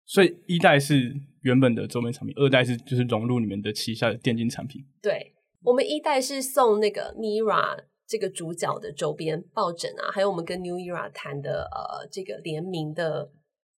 [0.07, 4.85] 所以一代是原本的周边产品，二代是就是融入你们的旗下的电竞产品。
[5.01, 13.31] 对，我们一代是送那个 Mira 这个主角的周边抱枕啊，还有我们跟 New Era 谈的呃这个联名的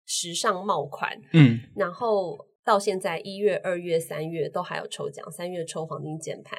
[0.06, 6.58] 时尚帽款，嗯，然后到现在一月、二月、三月都还有抽奖，三月抽黄金键盘。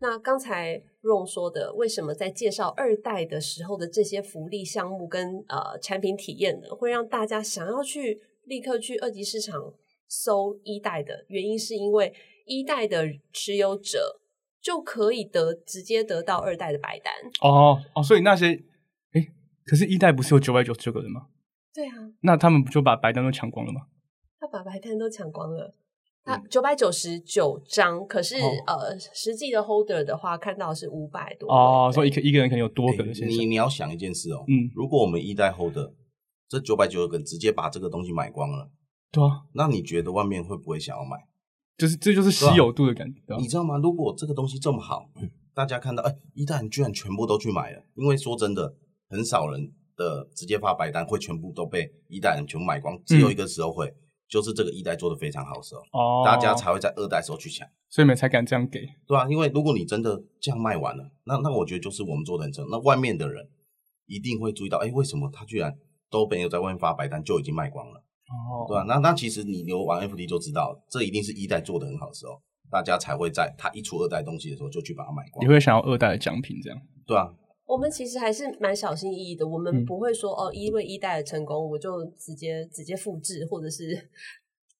[0.00, 9.74] 那刚才 Ron 说的，为什么在介绍二代的时候的这些福利项目跟呃产品体验呢，会让大家想要去立刻去二级市场
[10.06, 12.14] 搜一代的原因，是因为
[12.46, 14.20] 一代的持有者
[14.60, 17.12] 就可以得直接得到二代的白单。
[17.40, 18.52] 哦哦，所以那些，
[19.12, 19.26] 哎，
[19.64, 21.26] 可是一代不是有九百九十九个人吗？
[21.74, 23.82] 对啊，那他们不就把白单都抢光了吗？
[24.40, 25.74] 他把白单都抢光了。
[26.24, 33.04] 那九百九十九张，可是、哦呃，实际的 holder 的话，看到是五百多哦，所以一个一个人可能有多个。
[33.04, 35.92] 你你要想一件事哦，嗯，如果我们一代 holder
[36.48, 38.70] 这九百九十个人直接把这个东西买光了，
[39.10, 41.16] 对啊，那你觉得外面会不会想要买？
[41.78, 43.20] 就是这就是稀有度的感觉。
[43.38, 43.78] 你知道吗？
[43.78, 45.08] 如果这个东西这么好，
[45.54, 48.74] 大家看到哎，一代人居然全部都去买了，因为说真的，
[49.08, 53.94] 很少人的直接发白单会全部都被一代人全部买光，只有一个时候会，
[54.28, 58.80] 就是这个一代做的非常好的时候，哦，大家才会在二代时候去抢，所以你们才敢这样给。
[59.06, 63.48] 对吧、因为如果你真的这样卖完了，那那我觉得就是我们做的很成，那外面的人
[64.06, 65.76] 一定会注意到，哎，为什么他居然
[66.10, 68.02] 都没有在外面发白单就已经卖光了？
[68.28, 75.48] 哦，对吧、那那其实你留完 FD 就知道，这一定是一代做的很好的时候，大家才会在他一出二代东西的时候就去把它买光你。
[75.48, 76.78] 会想要二代的奖品这样？
[77.06, 77.32] 对啊，
[77.66, 83.96] 我们其实还是蛮小心翼翼的，我们嗯不会说、哦，因为一代的成功，我就直接直接复制，或者是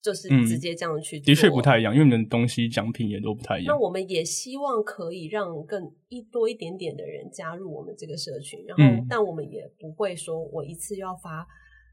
[0.02, 3.74] 就是嗯直接这样去、的确不太一样，因为你们的东西奖品也都不太一样。
[3.74, 11.46] 那我们也希望可以让更一多一点点的人加入我们这个社群，然后、嗯但我们也不会说我一次要发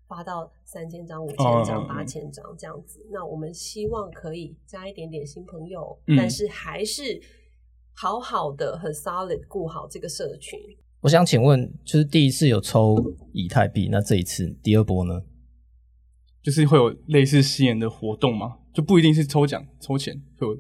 [0.08, 3.06] 发到三千张、五千哦张、嗯八千张这样子。
[3.12, 7.20] 那我们希望可以加一点点新朋友，嗯但是还是
[7.94, 10.60] 好好的、很 solid 顾好这个社群。
[11.02, 12.96] 我想请问，就是第一次有抽
[13.32, 15.22] 以太币，那这一次第二波呢？
[16.42, 18.60] 就是会有类似吸引的活动吗？
[18.74, 20.56] 就不一定是抽奖、抽钱，会有，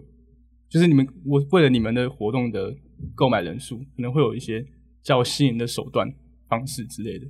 [0.69, 2.73] 就是你们我为了你们的活动的
[3.13, 4.65] 购买人数，可能会有一些
[5.03, 6.07] 较吸引的手段、
[6.47, 7.27] 方式之类的。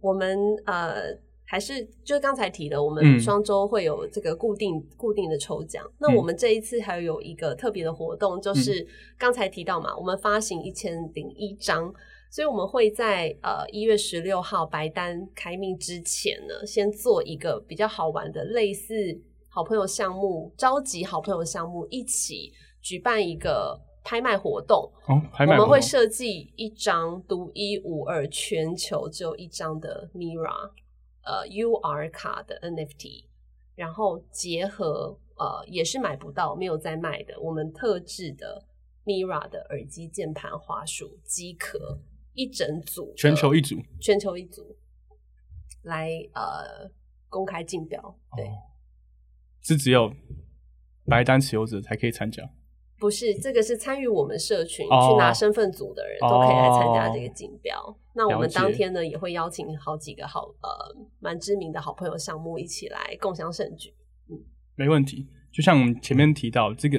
[0.00, 0.36] 我们
[0.66, 1.12] 呃
[1.46, 5.84] 还是就是刚才提的，我嗯们双周会有这个固定固定的抽奖。
[5.98, 8.86] 那嗯我们这一次还有一个特别的活动，就是
[9.18, 11.92] 刚才提到嘛，我们发行一千零一张。
[12.30, 18.92] 所以我们会在呃一月十六号白单开命之前呢，先做一个比较好玩的类似
[19.48, 22.50] 好朋友项目，召集好朋友项目一起
[22.82, 24.90] 举办一个拍卖活动。
[25.06, 30.70] 哦，拍卖我们会设计一张独一无二、全球只有一张的 Mira
[31.24, 33.24] 呃 UR 卡的 NFT，
[33.74, 38.64] 然后结合呃也是买不到、没有在卖的我们特制的
[39.04, 41.98] Mira 的耳机、键盘、滑鼠、机壳
[42.34, 44.76] 一整组，全球一组，全球一组
[45.82, 46.90] 来呃
[47.28, 48.00] 公开竞标，
[48.36, 48.46] 对。
[48.46, 48.50] 哦
[49.66, 50.12] 是只有
[51.06, 52.46] 白单持有者才可以参加。
[52.98, 57.98] 不是，这个是参与我们社群、哦去拿身份组的人都可以来参加这个竞标。
[58.14, 63.90] 那我们当天呢也会邀请好几个好呃蛮知名的好朋友项目一起来共享盛举。
[64.30, 64.38] 嗯
[64.76, 65.28] 没问题。
[65.52, 66.98] 就像我们前面提到，这个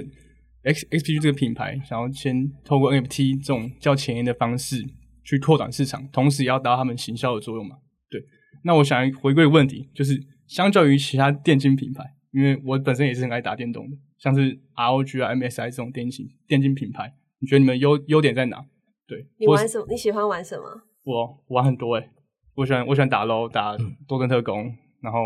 [0.63, 4.85] X XPG 这个品牌想要先透过 NFT 这种较前沿的方式
[5.23, 7.77] 去拓展市场，同时也要达到他们行销的作用嘛。
[8.09, 8.23] 对。
[8.63, 18.65] 那我想回归问题，就是相较于其他电竞品牌，因为我本身也是很爱打电动的，像是 ROG 啊、MSI 这种电竞电竞品牌，你觉得你们优优点在哪？
[19.05, 19.85] 对，你玩什么？
[19.89, 20.83] 你喜欢玩什么？
[21.05, 22.09] 我玩很多诶、
[22.55, 25.19] 我喜欢我喜欢打 LO 打多根特工，然后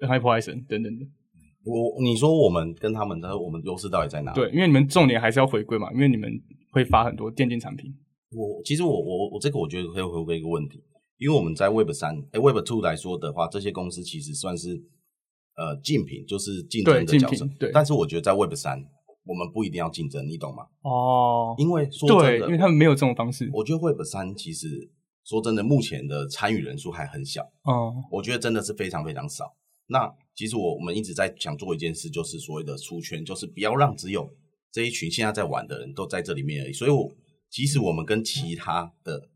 [0.00, 1.06] Hyper Horizon 等等的。
[1.64, 4.32] 我你说我们跟他们的我们优势到底在哪？
[4.32, 6.30] 对，因为你们重点还是要回归嘛，因为你们
[6.72, 7.94] 会发很多电竞产品。
[8.32, 10.82] 我其实我我我这个我觉得可以回归一个问题，
[11.18, 14.70] 因为我们在 Web 三哎 Web Two 来说的话，这些公司其实算是
[15.56, 18.78] 呃竞品，就是竞争的角色但是我觉得在 Web 三，
[19.24, 20.64] 我们不一定要竞争，你懂吗？
[20.82, 23.48] 哦，因为说真对，的，因为他们没有这种方式。
[23.52, 24.66] 我觉得 Web 三其实
[25.24, 29.54] 说真的，目前的参与人数还很小，哦，我觉得真的是非常非常少。
[29.86, 34.30] 那其实我我们一直在想做一件事，就是所谓的出圈，就是不要让只有
[34.72, 36.72] 这一群现在在玩的人都在这里面而已。
[36.72, 37.10] 所以我，
[37.50, 39.28] 即使我们跟其他的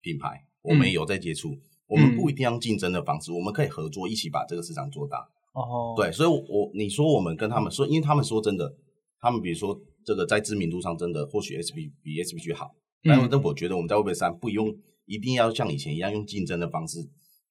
[0.00, 5.18] 品牌，我们也有在接触，我们不一定要用竞争的方式，我们可以合作，一起把这个市场做大。
[5.54, 8.74] 哦，对，所以我，我你说我们跟他们说，因为他们说真的，
[9.20, 12.74] 他们比如说这个在知名度上真的或许 S B 比 S B G 好，
[13.04, 14.74] 但我觉得我们在 Web 三不用
[15.12, 16.98] 一定要像以前一样用竞争的方式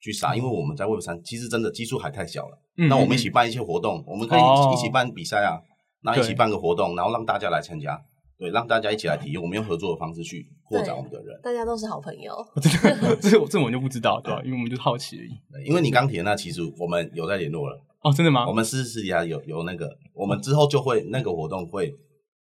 [0.02, 2.58] 去杀，因为我们在 Web 三其实真的基数还太小了。
[2.78, 5.62] 嗯那我们一嗯起办一些活动，我们可以哦一起办比赛啊，
[6.04, 8.02] 那一起办个活动，然后让大家来参加，
[8.40, 11.40] 对，让大家一起来体验，我们用合作的方式去扩展我们的人。
[11.44, 12.34] 大家都是好朋友。
[12.60, 14.42] 这个这个这我们就不知道，对吧？
[14.44, 15.68] 因为我们就是好奇而已。
[15.68, 18.48] 因为你刚提的那，其实我们有在联络了，哦，真的吗？
[18.48, 21.94] 我们私私底下有有那个，我们之后就会那个活动会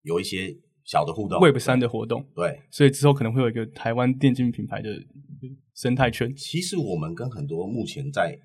[0.02, 0.54] 有一些
[0.88, 4.88] 小的互动 Web 三的活动，对，所以之后可能会有一个台湾电竞品牌的
[5.74, 6.34] 生态圈。
[6.34, 8.38] 其实我们跟很多目前在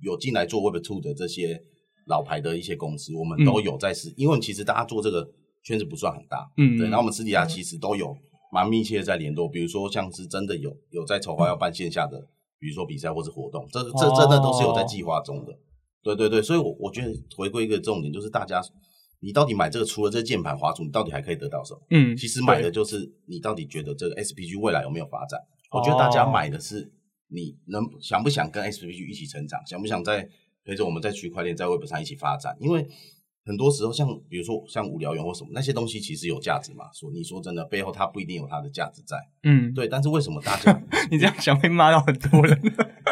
[0.00, 1.60] 有进来做 Web Two 的这些
[2.06, 5.28] 老牌的一些公司，我们都有在试，因为其实大家做这个
[5.64, 8.16] 圈子不算很大，嗯，对，然后我们私底下其实都有
[8.52, 12.16] 蛮密切的在联络，比如说像是真的有有在筹划要办线下的，
[12.60, 15.52] 比如说比赛或是活动，这这真的都是有在计划中的。
[16.04, 18.62] 对对对，所以我我觉得回归一个重点，就是大家
[19.20, 21.80] 你到底买这个，除了这键盘滑鼠，你到底还可以得到什么？
[21.90, 25.40] 嗯，其实买的就是你到底觉得这个 SPG 未来有没有发展？
[25.70, 26.92] 我觉得大家哦买的是
[27.28, 30.28] 你能想不想跟 SPG 一起成长，想不想在
[30.64, 32.56] 陪着我们在区块链在 Web 上一起发展？
[32.60, 32.86] 因为
[33.44, 36.84] 很多时候像比如说像无聊猿或什么那些东西，其实有价值嘛。
[36.92, 39.16] 说你说真的，背后它不一定有它的价值在。
[39.42, 40.72] 嗯，对，但是为什么大家
[41.12, 42.58] 你这样想会骂到很多人，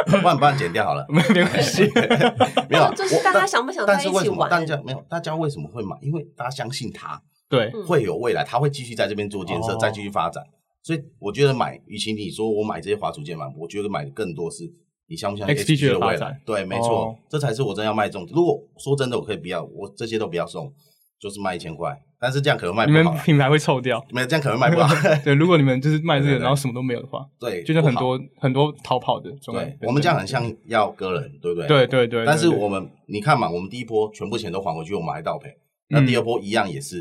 [0.06, 1.04] 不然不然剪掉好了？
[1.08, 1.82] 没 没关系。
[2.68, 5.04] 没有啊，就是我大家想不想但是为什么在一起玩大家没有？
[5.08, 5.96] 大家为什么会买？
[6.02, 7.20] 因为大家相信他。
[7.48, 10.42] 对，嗯会有未来，他会继续在这边做建设，哦再继续发展。
[10.82, 14.64] 所以我觉得买，与其你说我买这些滑鼠键盘，我觉得买的更多是
[15.08, 16.40] 你相不相信 XPG 的未来？
[16.44, 18.34] 对，没错，哦这才是我真要卖重点。
[18.34, 20.72] 如果说真的，我可以不要，我这些都不要送，
[21.18, 24.04] 就是卖一千块，但是这样可能卖你不好你，们品牌会臭掉。
[24.10, 24.94] 没有这样可能卖不好。
[25.24, 27.94] 对，如果你们就是卖这个，对对对然后什么都没有的话，对，就像很。
[27.96, 31.66] 多很多逃跑的对，我们这样很像要割人，对不对？
[31.66, 35.48] 对对对，但是对对我们你看嘛，我们第一波全部钱都还回去，我们还倒赔。
[35.88, 37.00] 那嗯第二波一样也是、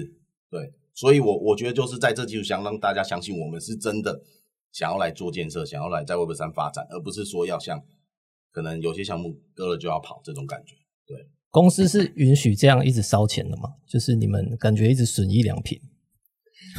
[0.49, 4.21] 对，所以我我觉得就是在这基础上让大家相信我们是真的
[4.71, 7.81] 想要来做建设，想要来在 Web 三发展，而不是说要像
[8.53, 10.75] 可能有些项目割了就要跑这种感觉。
[11.55, 13.69] 公司是允许这样一直烧钱的吗？
[13.87, 15.79] 就是你们感觉一直损一两瓶，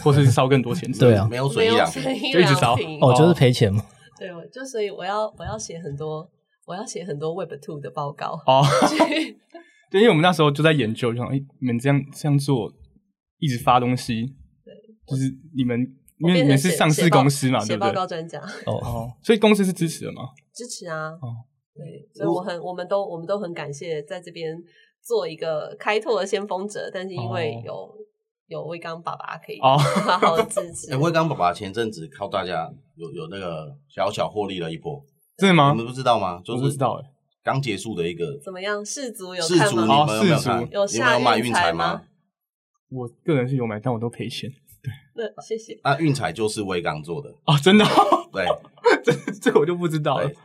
[0.02, 0.92] 或是烧更多钱。
[0.92, 3.82] 对啊没有损没有一两瓶，就一直烧哦，就是哦赔钱嘛。
[4.18, 6.30] 对，我就所以我要我要写很多，
[6.66, 8.38] 我要写很多 Web Two 的报告。
[8.46, 9.38] 哦，去
[9.90, 12.70] 对，因为我们那时候就在研究，就想，哎，你们这样这样做，
[13.38, 14.26] 一直发东西，
[14.62, 14.74] 对，
[15.08, 15.80] 就是你们，
[16.18, 17.94] 因我为你们是上市公司嘛，对不对？
[17.94, 20.20] 告专家哦，哦，所以公司是支持的吗？
[20.52, 21.12] 支持啊。
[21.22, 24.56] 哦，对，所以我很，我们都我们都很感谢在这边
[25.02, 27.92] 做一个开拓的先锋者，但是因为哦
[28.48, 30.92] 有、有魏刚爸爸可以哦好好支 持。
[30.92, 35.04] 哎，威刚爸爸前阵子靠大家有有那个小小获利了一波，
[35.36, 35.78] 真的吗你？
[35.78, 36.40] 们不知道吗？
[36.44, 37.10] 就是我不知道哎。
[37.44, 38.84] 刚结束的一个怎么样？
[38.84, 40.06] 氏族有世足，你看吗？
[40.06, 40.60] 们有没有哦世足看？
[40.60, 42.02] 有你们下有买运运彩吗吗？
[42.90, 44.50] 我个人是有买，但我都赔钱。
[45.14, 45.78] 对那谢谢。
[45.84, 48.28] 那运彩就是威刚做的，哦，真的哦？
[48.32, 48.44] 对。
[49.04, 50.36] 这这个我就不知道了对。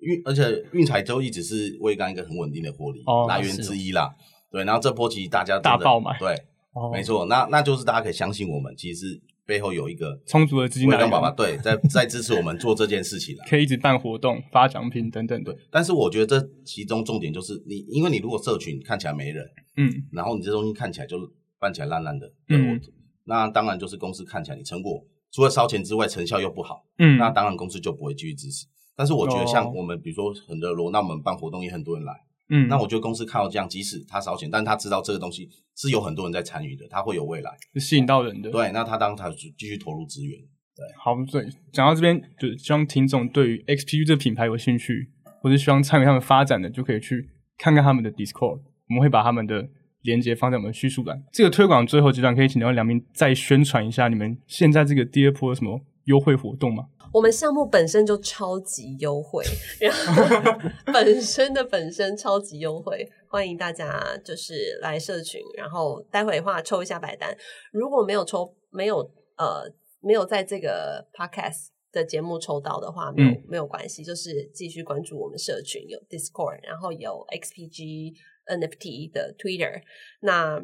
[0.00, 4.14] 运而且运彩就一直是威刚一个很稳定的获利、哦来源之一啦。
[4.50, 6.34] 对，然后这波其实大家大爆买对，
[6.72, 7.26] 哦没错。
[7.26, 13.44] 那那就是大家可以相信我们，其实背后有一个充足的资金爸爸对在在支持我们做这件事情啦。
[13.48, 15.52] 可以一直办活动、发奖品等等的。
[15.52, 21.18] 对，但是我觉得这其中重点就是你，因为你如果社群看起来没人，嗯，然后你这东西看起来就
[21.58, 22.78] 办起来烂烂的，嗯对我
[23.24, 28.64] 那当然就是公司看起来你成果除了烧钱之外，成效又不好，嗯，那当然公司就不会继续支持。
[28.98, 32.12] 但是我觉得像哦我们比如说很热络，那我们办活动也很多人来，
[32.50, 37.52] 嗯，那我觉得公司看到这样，即使他烧钱，但他知道这个东西是有很多人在参与的，他会有未来。
[37.74, 40.36] 是吸引到人的。，对，那他当他继续投入资源。
[40.74, 49.68] 对好，对，讲到这边，就希望听众对于 XPU 这个品牌有兴趣，或者希望参与他们发展的，就可以去看看他们的 Discord，我们会把他们的
[50.02, 51.22] 连接放在我们的叙述栏。
[51.32, 56.84] 这个推广最后阶段，可以请两位梁明再宣传一下你们现在这个第二波有什么优惠活动吗？
[57.12, 59.42] 我们项目本身就超级优惠，
[59.80, 60.60] 然后
[60.92, 67.36] 本身的本身超级优惠，欢迎大家就是来社群，然后待会的话抽一下白单。
[67.72, 68.98] 如果没有抽，没有
[69.36, 78.14] 呃没有在这个 podcast 的节目抽到的话，没有、嗯没有关系，就是继续关注我们社群，有 Discord，然后有 XPG
[78.46, 79.82] NFT 的 Twitter，
[80.20, 80.62] 那。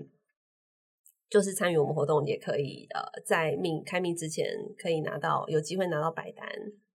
[1.31, 4.47] 就是参与我们活动，也可以呃，在命开命之前
[4.79, 6.47] 可以拿到有机会拿到白单，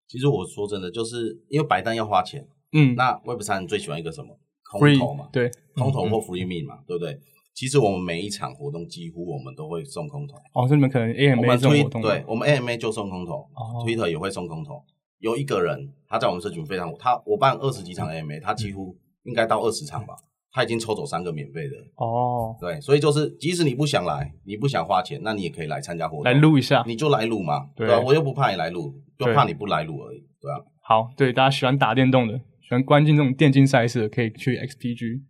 [0.08, 2.96] 其实我说真的，就是因为白单要花钱，嗯。
[2.96, 4.38] 那 Web 三最喜欢一个什么？
[4.72, 7.20] 空投嘛，对，嗯空投或 Free Min 嘛，对不对？
[7.56, 13.84] 其实我们每一场活动几乎我们都会送空投，哦，所以你们可能 AMA 们推这种活动，对，我们 AMA 就送空投、哦。
[13.84, 14.82] t w i t t e r 也会送空投。
[15.18, 20.16] 有一个人他在我们社群非常，他我办二十几场 AMA，他几乎应该到二十场吧，
[20.52, 21.76] 他已经抽走三个免费的。
[21.96, 26.84] 哦，对，所以就是即使你不想来，你不想花钱，那你也可以来参加活动，来录一下。
[26.88, 30.58] 你就来录嘛，对对吧、我又不怕你来录，就怕你不来录而已，对啊。
[30.82, 35.22] 好，对大家喜欢打电动的，喜欢关进这种电竞赛事的，可以去 XPG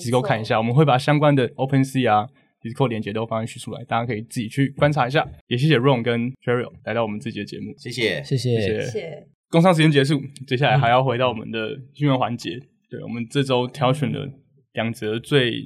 [0.00, 2.28] 机构看一下，我们会把相关的 OpenSea 啊、
[2.60, 5.26] Discord 连接都放进去出来，大家可以自己去观察一下。
[5.46, 8.60] 也谢谢 Ron 跟 Cheryl 来到我们自己的节目，谢谢，谢谢。
[8.60, 9.28] 谢谢谢。
[9.48, 12.50] 工商时间结束，接下来还要回到我们的新闻环节。
[12.90, 14.28] 对我们这周挑选了
[14.76, 15.64] 两则最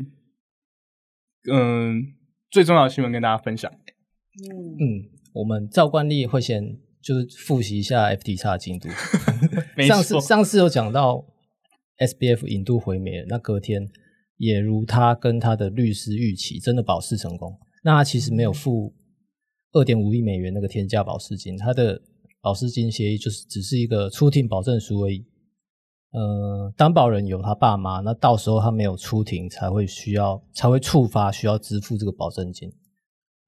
[1.51, 2.15] 嗯
[2.51, 3.71] 最重要的新闻跟大家分享。
[3.71, 4.49] 嗯，
[4.79, 8.89] 嗯，我们照惯例会先就是复习一下 FT 叉的进度。
[9.87, 11.27] 上次，上次有讲到
[11.99, 13.89] SBF 引渡回美，那隔天
[14.37, 17.59] 也如他跟他的律师预期，真的保释成功。
[17.83, 18.95] 那他其实没有付
[19.73, 22.01] 二点五亿美元那个天价保释金，他的
[22.41, 25.27] 保释金协议就是只是一个出庭保证书而已。
[26.13, 32.73] 呃，担保人有他爸妈，那到时候他没有出庭才会需要才会触发需要支付这个保证金。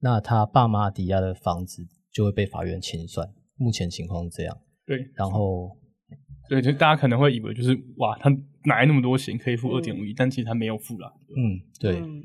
[0.01, 3.29] 那他爸妈抵押的房子就会被法院清算。
[3.57, 4.57] 目前情况是这样。
[4.85, 5.77] 对然后
[6.49, 8.29] 对，就大家可能会以为就是哇，他
[8.65, 10.13] 哪来那么多钱可以付二点五亿？
[10.13, 11.13] 但其实他没有付啦。
[11.37, 12.23] 嗯，对，嗯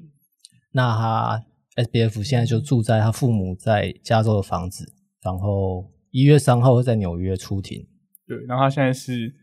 [0.71, 4.85] 那他 SBF 现在就住在他父母在加州的房子，
[5.21, 7.87] 然后一月三号会在纽约出庭。
[8.27, 9.33] 对，然后他现在是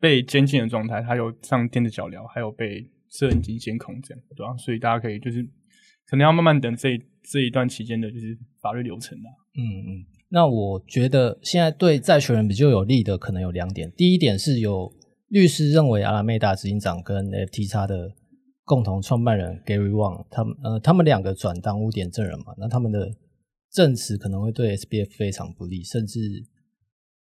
[0.00, 5.42] 被监禁的状态，他有上电子脚镣，还有被摄影机监控，这样对吧、所以大家可以就是
[6.06, 9.28] 可能要慢慢等这一这一段期间的就是法律流程啊。
[9.56, 14.92] 嗯嗯，那我觉得现在对债权人比较有利的可能有两点，第一点是有
[15.28, 18.12] 律师认为阿拉梅达执行长跟 FT 叉的
[18.64, 23.14] 共同创办人 Gary Wang，他们呃他们两个转当污点证人嘛，那他们的
[23.70, 26.20] 证词可能会对 SBF 非常不利，甚至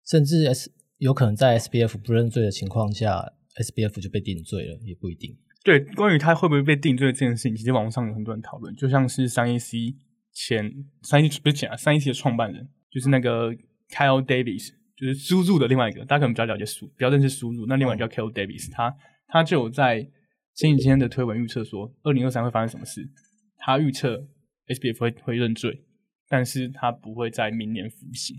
[0.05, 0.71] 甚至 S
[1.03, 5.37] 有可能在 SBF 不认罪的情况下，SBF 就被定罪了，也不一定。
[5.61, 8.73] 对，关于他会不会被定罪这件事情，其实网络上有很多人讨论。
[8.73, 9.97] 就像是三 AC
[10.31, 13.53] 前三 A 不是前啊，三 AC 的创办人就是那个
[13.89, 17.65] Kyle Davis，就是输入的另外一个，大家可能比较了解输，比较认识输入。
[17.65, 18.95] 那另外一个叫 Kyle Davis，他
[19.27, 20.09] 他就有在
[20.55, 23.09] 前几天的推文预测说，二零二三会发生什么事。
[23.57, 24.25] 他预测
[24.67, 25.83] SBF 会会认罪，
[26.29, 28.37] 但是他不会在明年服刑。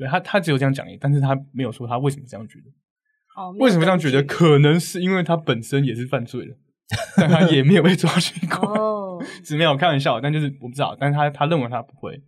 [0.00, 2.64] 对他，他只有这样讲但是他没有说他为什么这样觉得。
[3.36, 4.22] 哦，为什么这样觉得？
[4.22, 6.56] 可能是因为他本身也是犯罪的，
[7.18, 8.66] 但他也没有被抓去 过。
[8.70, 12.22] 哦，只没有开玩笑，但就是我不知道，但是他他认为他不会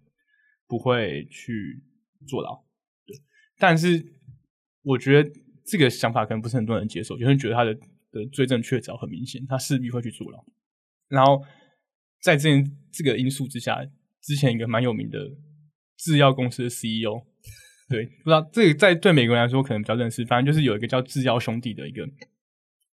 [0.69, 1.83] 不会去
[2.29, 2.63] 坐牢，
[3.07, 3.17] 对。
[3.59, 4.05] 但是
[4.83, 5.31] 我觉得
[5.65, 10.45] 这个想法可能不是很多人接受，有人觉得他的的罪证确凿很明显，他势必会去坐牢。
[11.09, 11.43] 然后
[12.21, 13.85] 在这件这个因素之下，
[14.23, 15.19] 之前一个蛮有名的
[15.97, 17.27] 制药公司的 CEO，
[17.89, 22.09] 对，不知道这个在对美国人来说可能比较认识，反正就是有一个叫制药兄弟的一个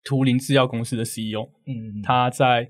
[0.04, 2.68] 图灵制药公司的 CEO，嗯，他在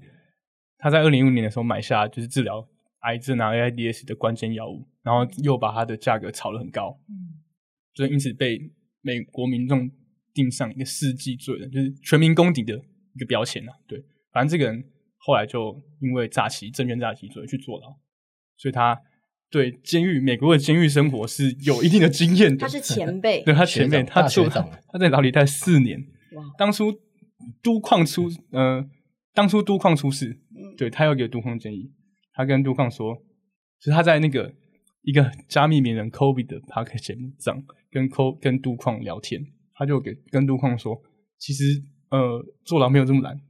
[0.76, 2.68] 他在二零一五年的时候买下就是治疗
[3.00, 7.40] 癌症啊 AIDS 的关键药物，然后又把它的价格炒得很高，嗯，
[7.94, 8.60] 所以因此被
[9.00, 9.90] 美国民众
[10.34, 12.74] 定上一个世纪罪人，就是全民公敌的
[13.14, 13.72] 一个标签啊。
[13.86, 14.84] 对，反正这个人
[15.16, 17.88] 后来就因为诈欺、证券诈欺罪去坐牢，
[18.56, 19.00] 所以他
[19.51, 22.59] 对监狱美国的监狱生活是有一定的经验的。
[22.59, 25.99] 他是前辈 对他前辈，他做大学长他在牢里待四年。
[26.32, 26.92] 哇，当初
[27.62, 28.84] 都矿出，呃，
[29.32, 31.90] 当初都矿出事，嗯对他要给都矿建议，
[32.34, 33.14] 他跟都矿说，
[33.80, 34.53] 就是他在那个
[35.03, 39.42] 一个加密名人 Kobe 的 p s 节目上跟 Ko 跟都矿聊天，
[39.74, 41.01] 他就给跟都矿说，
[41.38, 43.40] 其实呃坐牢没有这么难，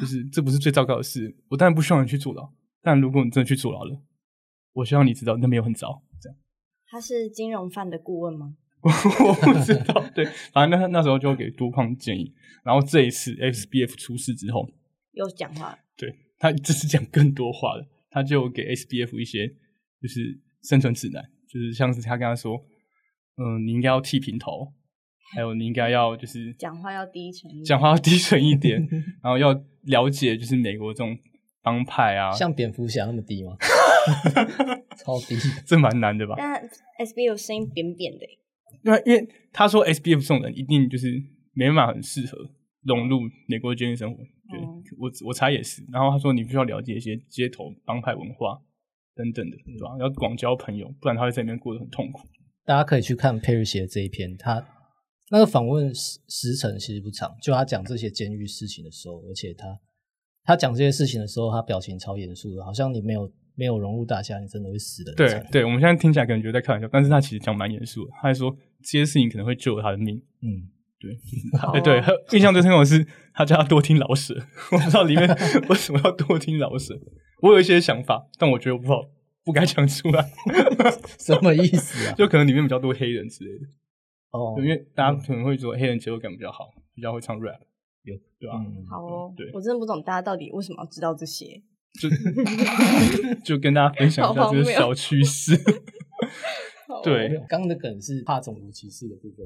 [0.00, 2.48] 就是这不是最糟糕的事，我当然不希望你去坐牢，
[2.80, 4.00] 但如果你真的去坐牢了，
[4.74, 6.38] 我希望你知道那没有很糟，这样。
[6.88, 8.56] 他是金融犯的顾问吗？
[8.82, 14.68] 我不知道，对，反正那那时候就给杜矿建议，然后这一次 XBF 出事之后，
[15.12, 19.46] 又讲话，对他这是讲更多话了，他就给 SBF 一些
[20.00, 22.56] 就是生存指南，就是像是他跟他说，
[23.36, 24.72] 嗯、你应该要剃平头，
[25.32, 28.80] 还有你应该要就是 讲话要低沉一点讲话要低沉一点，
[29.22, 29.52] 然后要
[29.82, 31.16] 了解就是美国这种
[31.62, 33.56] 帮派啊，像蝙蝠侠那么低吗？
[34.98, 35.36] 超低。
[35.66, 36.34] 这蛮难的吧？
[36.36, 36.54] 但
[36.98, 38.38] S B 有声音扁扁的欸，
[38.84, 41.06] 因为因为他说 SBF 这种人一定就是
[41.52, 42.38] 没办法很适合
[42.82, 44.16] 融入美国的监狱生活，
[44.50, 45.82] 对、哦我我猜也是。
[45.92, 48.60] 然后他说你必须要了解一些街头帮派文化
[49.14, 49.96] 等等的，对吧？
[50.00, 52.26] 要广交朋友，不然他会在里面过得很痛苦。
[52.64, 54.64] 大家可以去看 Perry 写的这一篇，他
[55.30, 59.78] 那个访问时时程其实不长，就他讲这些监狱事情的时候，而且他
[60.44, 65.50] 他讲这些事情的时候，他表情超严肃的，好像你没有没有融入大家，你真的会死的很对。
[65.50, 68.10] 对，我们现在听起来可能觉得在开玩笑，但是他其实讲蛮严肃的。
[68.12, 68.50] 他还说
[68.82, 70.22] 这些事情可能会救了他的命。
[70.40, 71.10] 嗯，对，
[71.74, 74.34] 哎、对，还有印象最深刻的是他叫他多听老舍，
[74.72, 75.28] 我不知道里面
[75.68, 76.98] 为什么要多听老舍。
[77.40, 79.02] 我有一些想法，但我觉得我不好，
[79.44, 80.30] 不该讲出来。
[81.18, 82.14] 什么意思啊？
[82.14, 83.66] 就可能里面比较多黑人之类的，
[84.30, 87.58] 哦因，为大家可能会说黑人节奏感比较好，比较会唱 rap，
[88.04, 91.60] 有对吧、嗯，好哦对，我真的不懂大家到底为什么要知道这些。
[92.00, 95.56] 就就跟大家分享一下这个小趋势。
[97.02, 99.44] 对刚刚的梗是怕种族歧视的部分，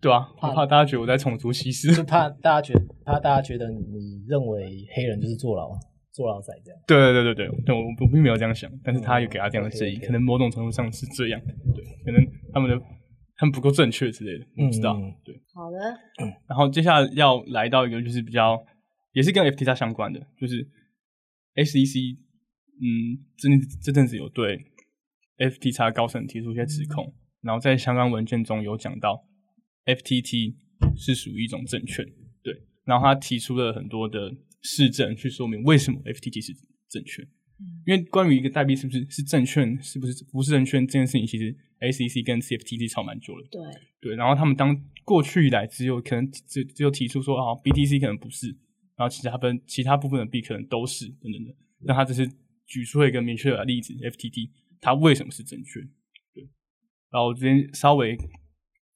[0.00, 1.92] 对啊，怕怕大家觉得我在种族歧视。
[1.92, 5.70] 就怕大家觉得怕大家觉得你认为黑人就是坐牢
[6.12, 6.80] 坐牢仔这样。
[6.86, 12.80] 对对对对对，对我我并没有这样想，但是他有给他这样的建议，OK，OK 可能某种程度上是这样的，对，可能他们的
[13.36, 14.94] 他们不够正确之类的，我不知道。
[14.94, 15.78] 嗯对，好的，
[16.48, 18.64] 然后接下来要来到一个就是比较
[19.12, 20.66] 也是跟 FT 叉相关的，就是
[21.54, 22.16] SEC，
[22.80, 23.48] 嗯，这
[23.82, 24.66] 这阵子有对
[25.38, 29.26] FTX 高层提出一些指控，然后在相关文件中有讲到
[29.86, 30.54] FTT
[30.96, 32.04] 是属于一种证券，
[32.42, 36.52] 对，然后他提出了很多的市证去说明为什么 FTT 是
[36.88, 37.26] 证券。
[37.86, 43.46] 因为关于一个代币是不是是证券，是不是不是证券这件事情，其实 SEC 跟 CFTC 吵蛮久了。
[43.48, 43.62] 对，
[44.00, 48.56] 对，然后他们当过去以来只有可能只只有提出说啊，BTC 可能不是，
[48.96, 51.54] 然后其他分其他部分的币可能都是等等的，
[51.86, 52.30] 但他只是
[52.66, 55.80] 举出了一个明确的例子，FTT 它为什么是正确？
[56.32, 56.42] 对，
[57.10, 58.16] 然后我今天稍微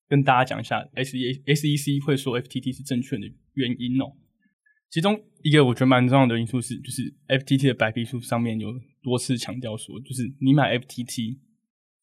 [0.09, 4.17] 跟大家讲一下 S E SEC 会说 FTT 是正确的原因哦。
[4.91, 8.73] 其中一个我觉得蛮重要的因素是，就是 FTT 的白皮书上面有
[9.03, 11.39] 多次强调说，就是你买 FTT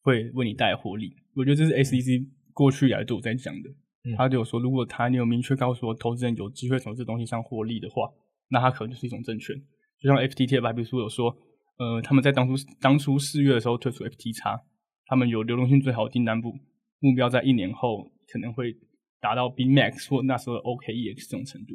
[0.02, 1.16] 会为你带来获利。
[1.34, 3.70] 我觉得这是 SEC 过去以来都有在讲的。
[4.14, 8.10] 他就说，如果他你有明确告诉我投资人有机会从这东西上获利的话，
[8.48, 9.56] 那他可能就是一种证券。
[9.98, 11.34] 就像 FTT 的白皮书有说，
[11.78, 14.60] 呃，他们在当初当初四月的时候推出 FTX，，
[15.06, 16.52] 他们有流动性最好的订单部，
[17.00, 18.76] 目标在一年后可能会
[19.20, 21.74] 达到 B Max 或那时候的 OKEX 这种程度，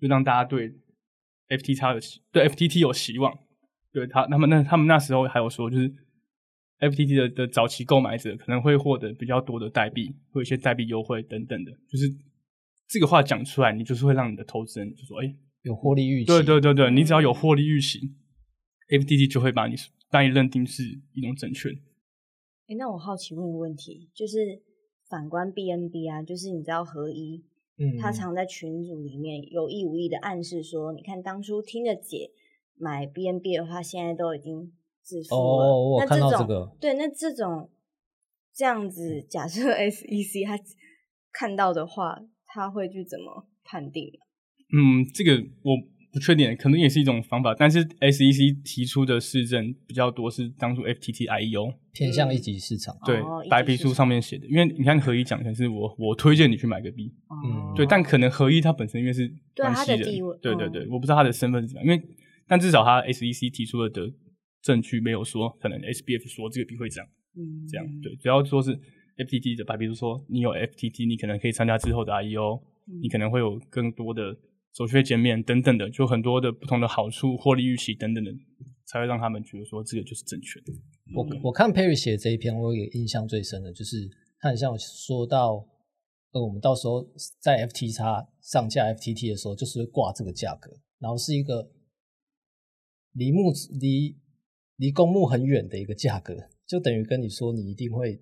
[0.00, 0.72] 就让大家对
[1.48, 3.36] FTX 有对 FTT 有希望。
[3.92, 5.92] 对他，他们那他们那时候还有说，就是
[6.80, 12.08] FTT 的的早期购买者可能会获得比较多的代币，会有一些代币优惠等等的，就是
[12.88, 16.26] 这个话讲出来，你就是会让你的投资人就说，哎、有获利预期。
[16.26, 17.98] 对对对对，你只要有获利预期
[18.88, 19.74] ，FTT 就会把你
[20.10, 21.72] 把你认定是一种证券。
[22.68, 24.62] 哎，那我好奇问个问题，就是
[25.08, 27.44] 反观 BNB 啊，就是你知道合一，
[27.78, 32.30] 嗯，他常在群组里面有意无意的暗示说，你看当初听着姐
[32.76, 34.72] 买 BNB 的话，现在都已经
[35.30, 36.76] 哦我看那这种到这个。
[36.80, 37.70] 对，那这种
[38.54, 40.58] 这样子，假设 SEC 他
[41.32, 44.10] 看到的话，他会去怎么判定？
[44.74, 45.32] 嗯，这个
[45.62, 45.76] 我
[46.12, 52.96] 不确定，可能也是一种方法，但是 SEC 提出的市政比较多是当初 FTT IEO 偏向一级市场。
[53.04, 57.72] 对、哦白皮书上面写的，因为你看合一讲的是我我推荐你去买个币，嗯。
[57.76, 62.08] 对，但可能合一它本身因为是对关系人它的地位嗯对对对，我不知道他的身份是怎么样，因为
[62.46, 64.10] 但至少他 SEC 提出了的
[64.62, 67.06] 证据没有说可能 SBF 说这个币会涨。
[67.36, 68.74] 嗯，这样对，只要说是
[69.16, 74.34] FTT 的白皮书说你有 FTT，你可能可以参加之后的 IEO，、嗯你可能会有更多的
[74.72, 78.32] 手续费减免等等的，就很多的不同的好处、获利预期等等的，
[78.86, 80.72] 才会让他们觉得说这个就是正确的。
[81.14, 84.08] 我我看 Perry 写的这一篇，我有印象最深的就是
[84.40, 85.66] 他很像有说到，
[86.32, 87.06] 呃，我们到时候
[87.40, 91.70] 在 FT 叉上架 FTT 的时候，就是会挂这个价格，然后是一个
[93.12, 94.16] 离目离
[94.78, 96.34] 离公墓很远的一个价格，
[96.66, 98.18] 就等于跟你说你一定会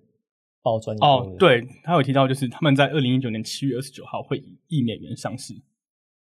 [0.61, 5.53] 爆赚哦对他有提到，就是他们在二零一九年七月二十九号会以一美元上市，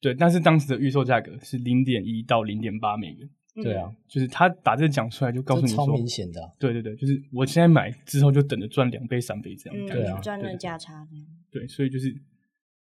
[0.01, 10.05] 对，但是当时的预售价格是零点一到零点八美元，对啊，就是他把这个讲出来，就告诉你说，明显的啊、对对对，就是我现在买之后就等着赚两倍、三倍这样的嗯，感觉。
[10.05, 11.27] 对啊赚那对价差这样。
[11.51, 12.15] 对，所以就是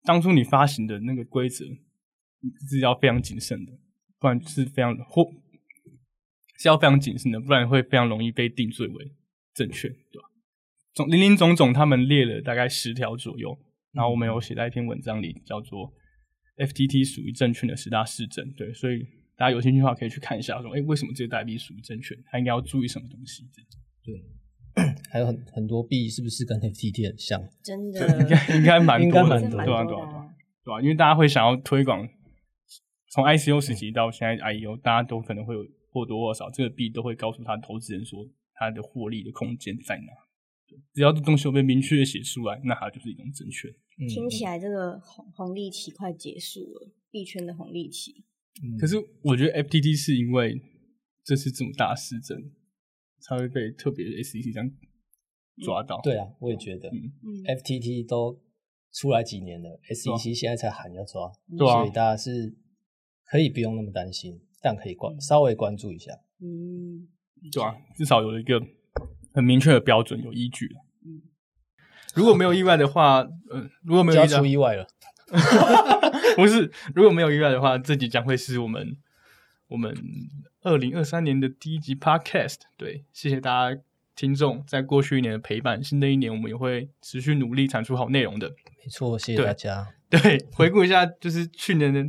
[0.04, 3.74] 当初你发行的那个规则，你是要非常谨慎的，
[4.20, 5.24] 不然是非常或
[6.58, 9.12] 是要非常谨慎的，不然会非常容易被定罪为
[9.54, 10.28] 正确，对吧？
[10.94, 13.58] 总林林总总，他们列了大概十条左右，
[13.94, 15.94] 然后我们有写在一篇文章里，叫做
[16.58, 18.52] “FTT 属于证券的十大市政”。
[18.58, 19.06] 对，所以
[19.36, 22.18] 大家有兴趣的话可以去看一下，说，哎，为什么这个代币属于证券？
[22.32, 23.44] 它应该要注意什么东西？
[24.04, 27.42] 这样 还有很很多币是不是跟 FTT 很像？
[27.64, 30.30] 真的应该应该蛮多蛮多对啊，的对啊，对啊。
[30.64, 32.08] 对吧、因为大家会想要推广，
[33.10, 35.66] 从 ICO 时期到现在 IEO，大家都可能会有
[35.98, 40.14] 或多或少这个币都会告诉他投资人说他的获利的空间在哪。
[40.94, 43.70] 只要这东西有被明确的写出来，那它就是一种正确。
[44.00, 48.26] 嗯听起来这个红红利期快结束了，币圈的红利期。
[48.62, 50.62] 嗯可是我觉得 FTT 是因为
[51.24, 52.38] 这次这么大的市政，
[53.22, 54.70] 才会被特别的 SEC 这样
[55.64, 56.02] 抓到。
[56.04, 57.28] 对啊，我也觉得嗯嗯
[57.58, 58.40] ，FTT 都
[58.94, 62.58] 出来几年了，SEC 现在才喊要抓，对啊所以大家是
[63.26, 66.12] 可以不用那么担心，但可以关稍微关注一下。
[66.42, 67.08] 嗯，
[67.52, 68.62] 对啊，至少有一个
[69.34, 70.68] 很明确的标准，有依据。
[71.06, 71.22] 嗯
[72.16, 73.20] 如果没有意外的话，
[73.52, 74.88] 呃，如果没有意外出意外了，
[76.36, 78.98] 不是，如果没有意外的话，这集将会是我们
[79.68, 79.96] 我们
[80.62, 82.62] 二零二三年的第一集 Podcast。
[82.76, 83.80] 对，谢谢大家
[84.16, 88.50] 听众在过去一年的陪伴，新的一年我们也会持续努力产出好内容的。
[88.50, 89.88] 没错，谢谢大家。
[90.10, 92.04] 对，回顾一下，就是去年的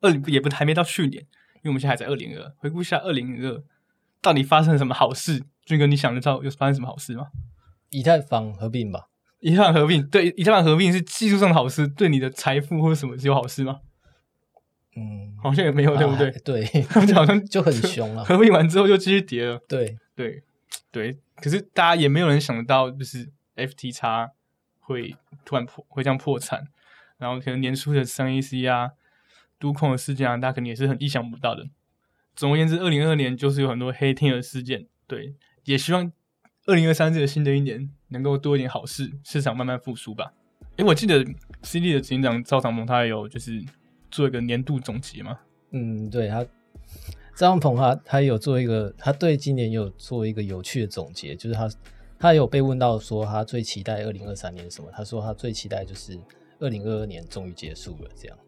[0.00, 1.24] 二零也不还没到去年，
[1.62, 2.52] 因为我们现在还在二零二。
[2.58, 3.62] 回顾一下二零二，
[4.20, 5.42] 到底发生了什么好事？
[5.64, 7.28] 俊哥，你想得到有发生什么好事吗？
[7.90, 9.08] 以太坊合并吧，
[9.40, 13.80] 以太坊合并，对，以太坊合并是技术上的好事，对你的财富或者什么是有好事吗？
[14.96, 16.34] 嗯，好像也没有，对不对啊？
[16.44, 16.64] 对，
[17.06, 18.24] 就好像就很凶了。
[18.24, 19.60] 合并完之后就继续跌了。
[19.68, 20.42] 对，对
[20.90, 24.30] 对，可是大家也没有人想得到，就是 FTX
[24.80, 26.64] 会突然破，会这样破产，
[27.18, 28.90] 然后可能年初的三 AC 啊、
[29.62, 31.64] 都控的事件啊，大家肯定也是很意想不到的。
[32.34, 36.10] 总而言之，二零二二年就是有很多黑天鹅事件，对，也希望
[36.66, 40.32] 二零二三这个新的一年能够多一点好事，市场慢慢复苏吧。
[40.78, 41.24] 诶，我记得
[41.62, 43.62] CD 的执行长赵长鹏他也有就是
[44.10, 45.38] 做一个年度总结嘛，
[45.70, 46.44] 嗯，对他
[47.36, 51.70] 张鹏他他有做一个，他对今年有做一个有趣的总结，就是他
[52.18, 56.18] 他有被问到说他最期待二零二三年什么，他说他最期待就是
[56.58, 58.38] 二零二二年终于结束了，这样。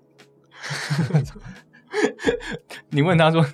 [2.91, 3.45] 你问他说，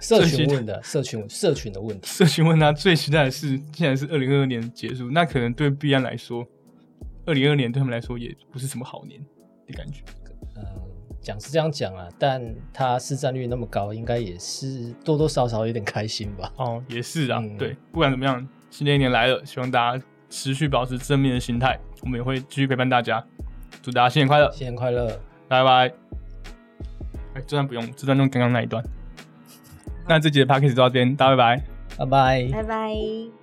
[0.00, 6.46] 社群问的社群社群的问题，社群问他最期待的是，既然是二零二二年结束，那可能对必安来说，
[7.26, 9.20] 二零二二年对他们来说也不是什么好年
[9.66, 10.02] 的感觉。
[10.56, 10.64] 嗯，
[11.20, 12.42] 讲是这样讲啊，但
[12.72, 16.52] 他市占率那么高，应该也是多多少少有点开心吧。
[16.56, 23.24] 哦，也是啊，嗯对，不管怎么样，新的一年来了，希望大家持续保持正面的心态，我们也会继续陪伴大家。
[23.80, 25.20] 祝大家新年快乐，新年快乐！
[25.52, 25.94] 拜拜。
[27.34, 28.82] 哎，这段不用，这段用刚刚那一段。
[30.08, 31.64] 那这集的 p a c k a g e 就到这边，大家拜拜。
[31.98, 32.48] 拜拜。
[32.50, 33.41] 拜拜。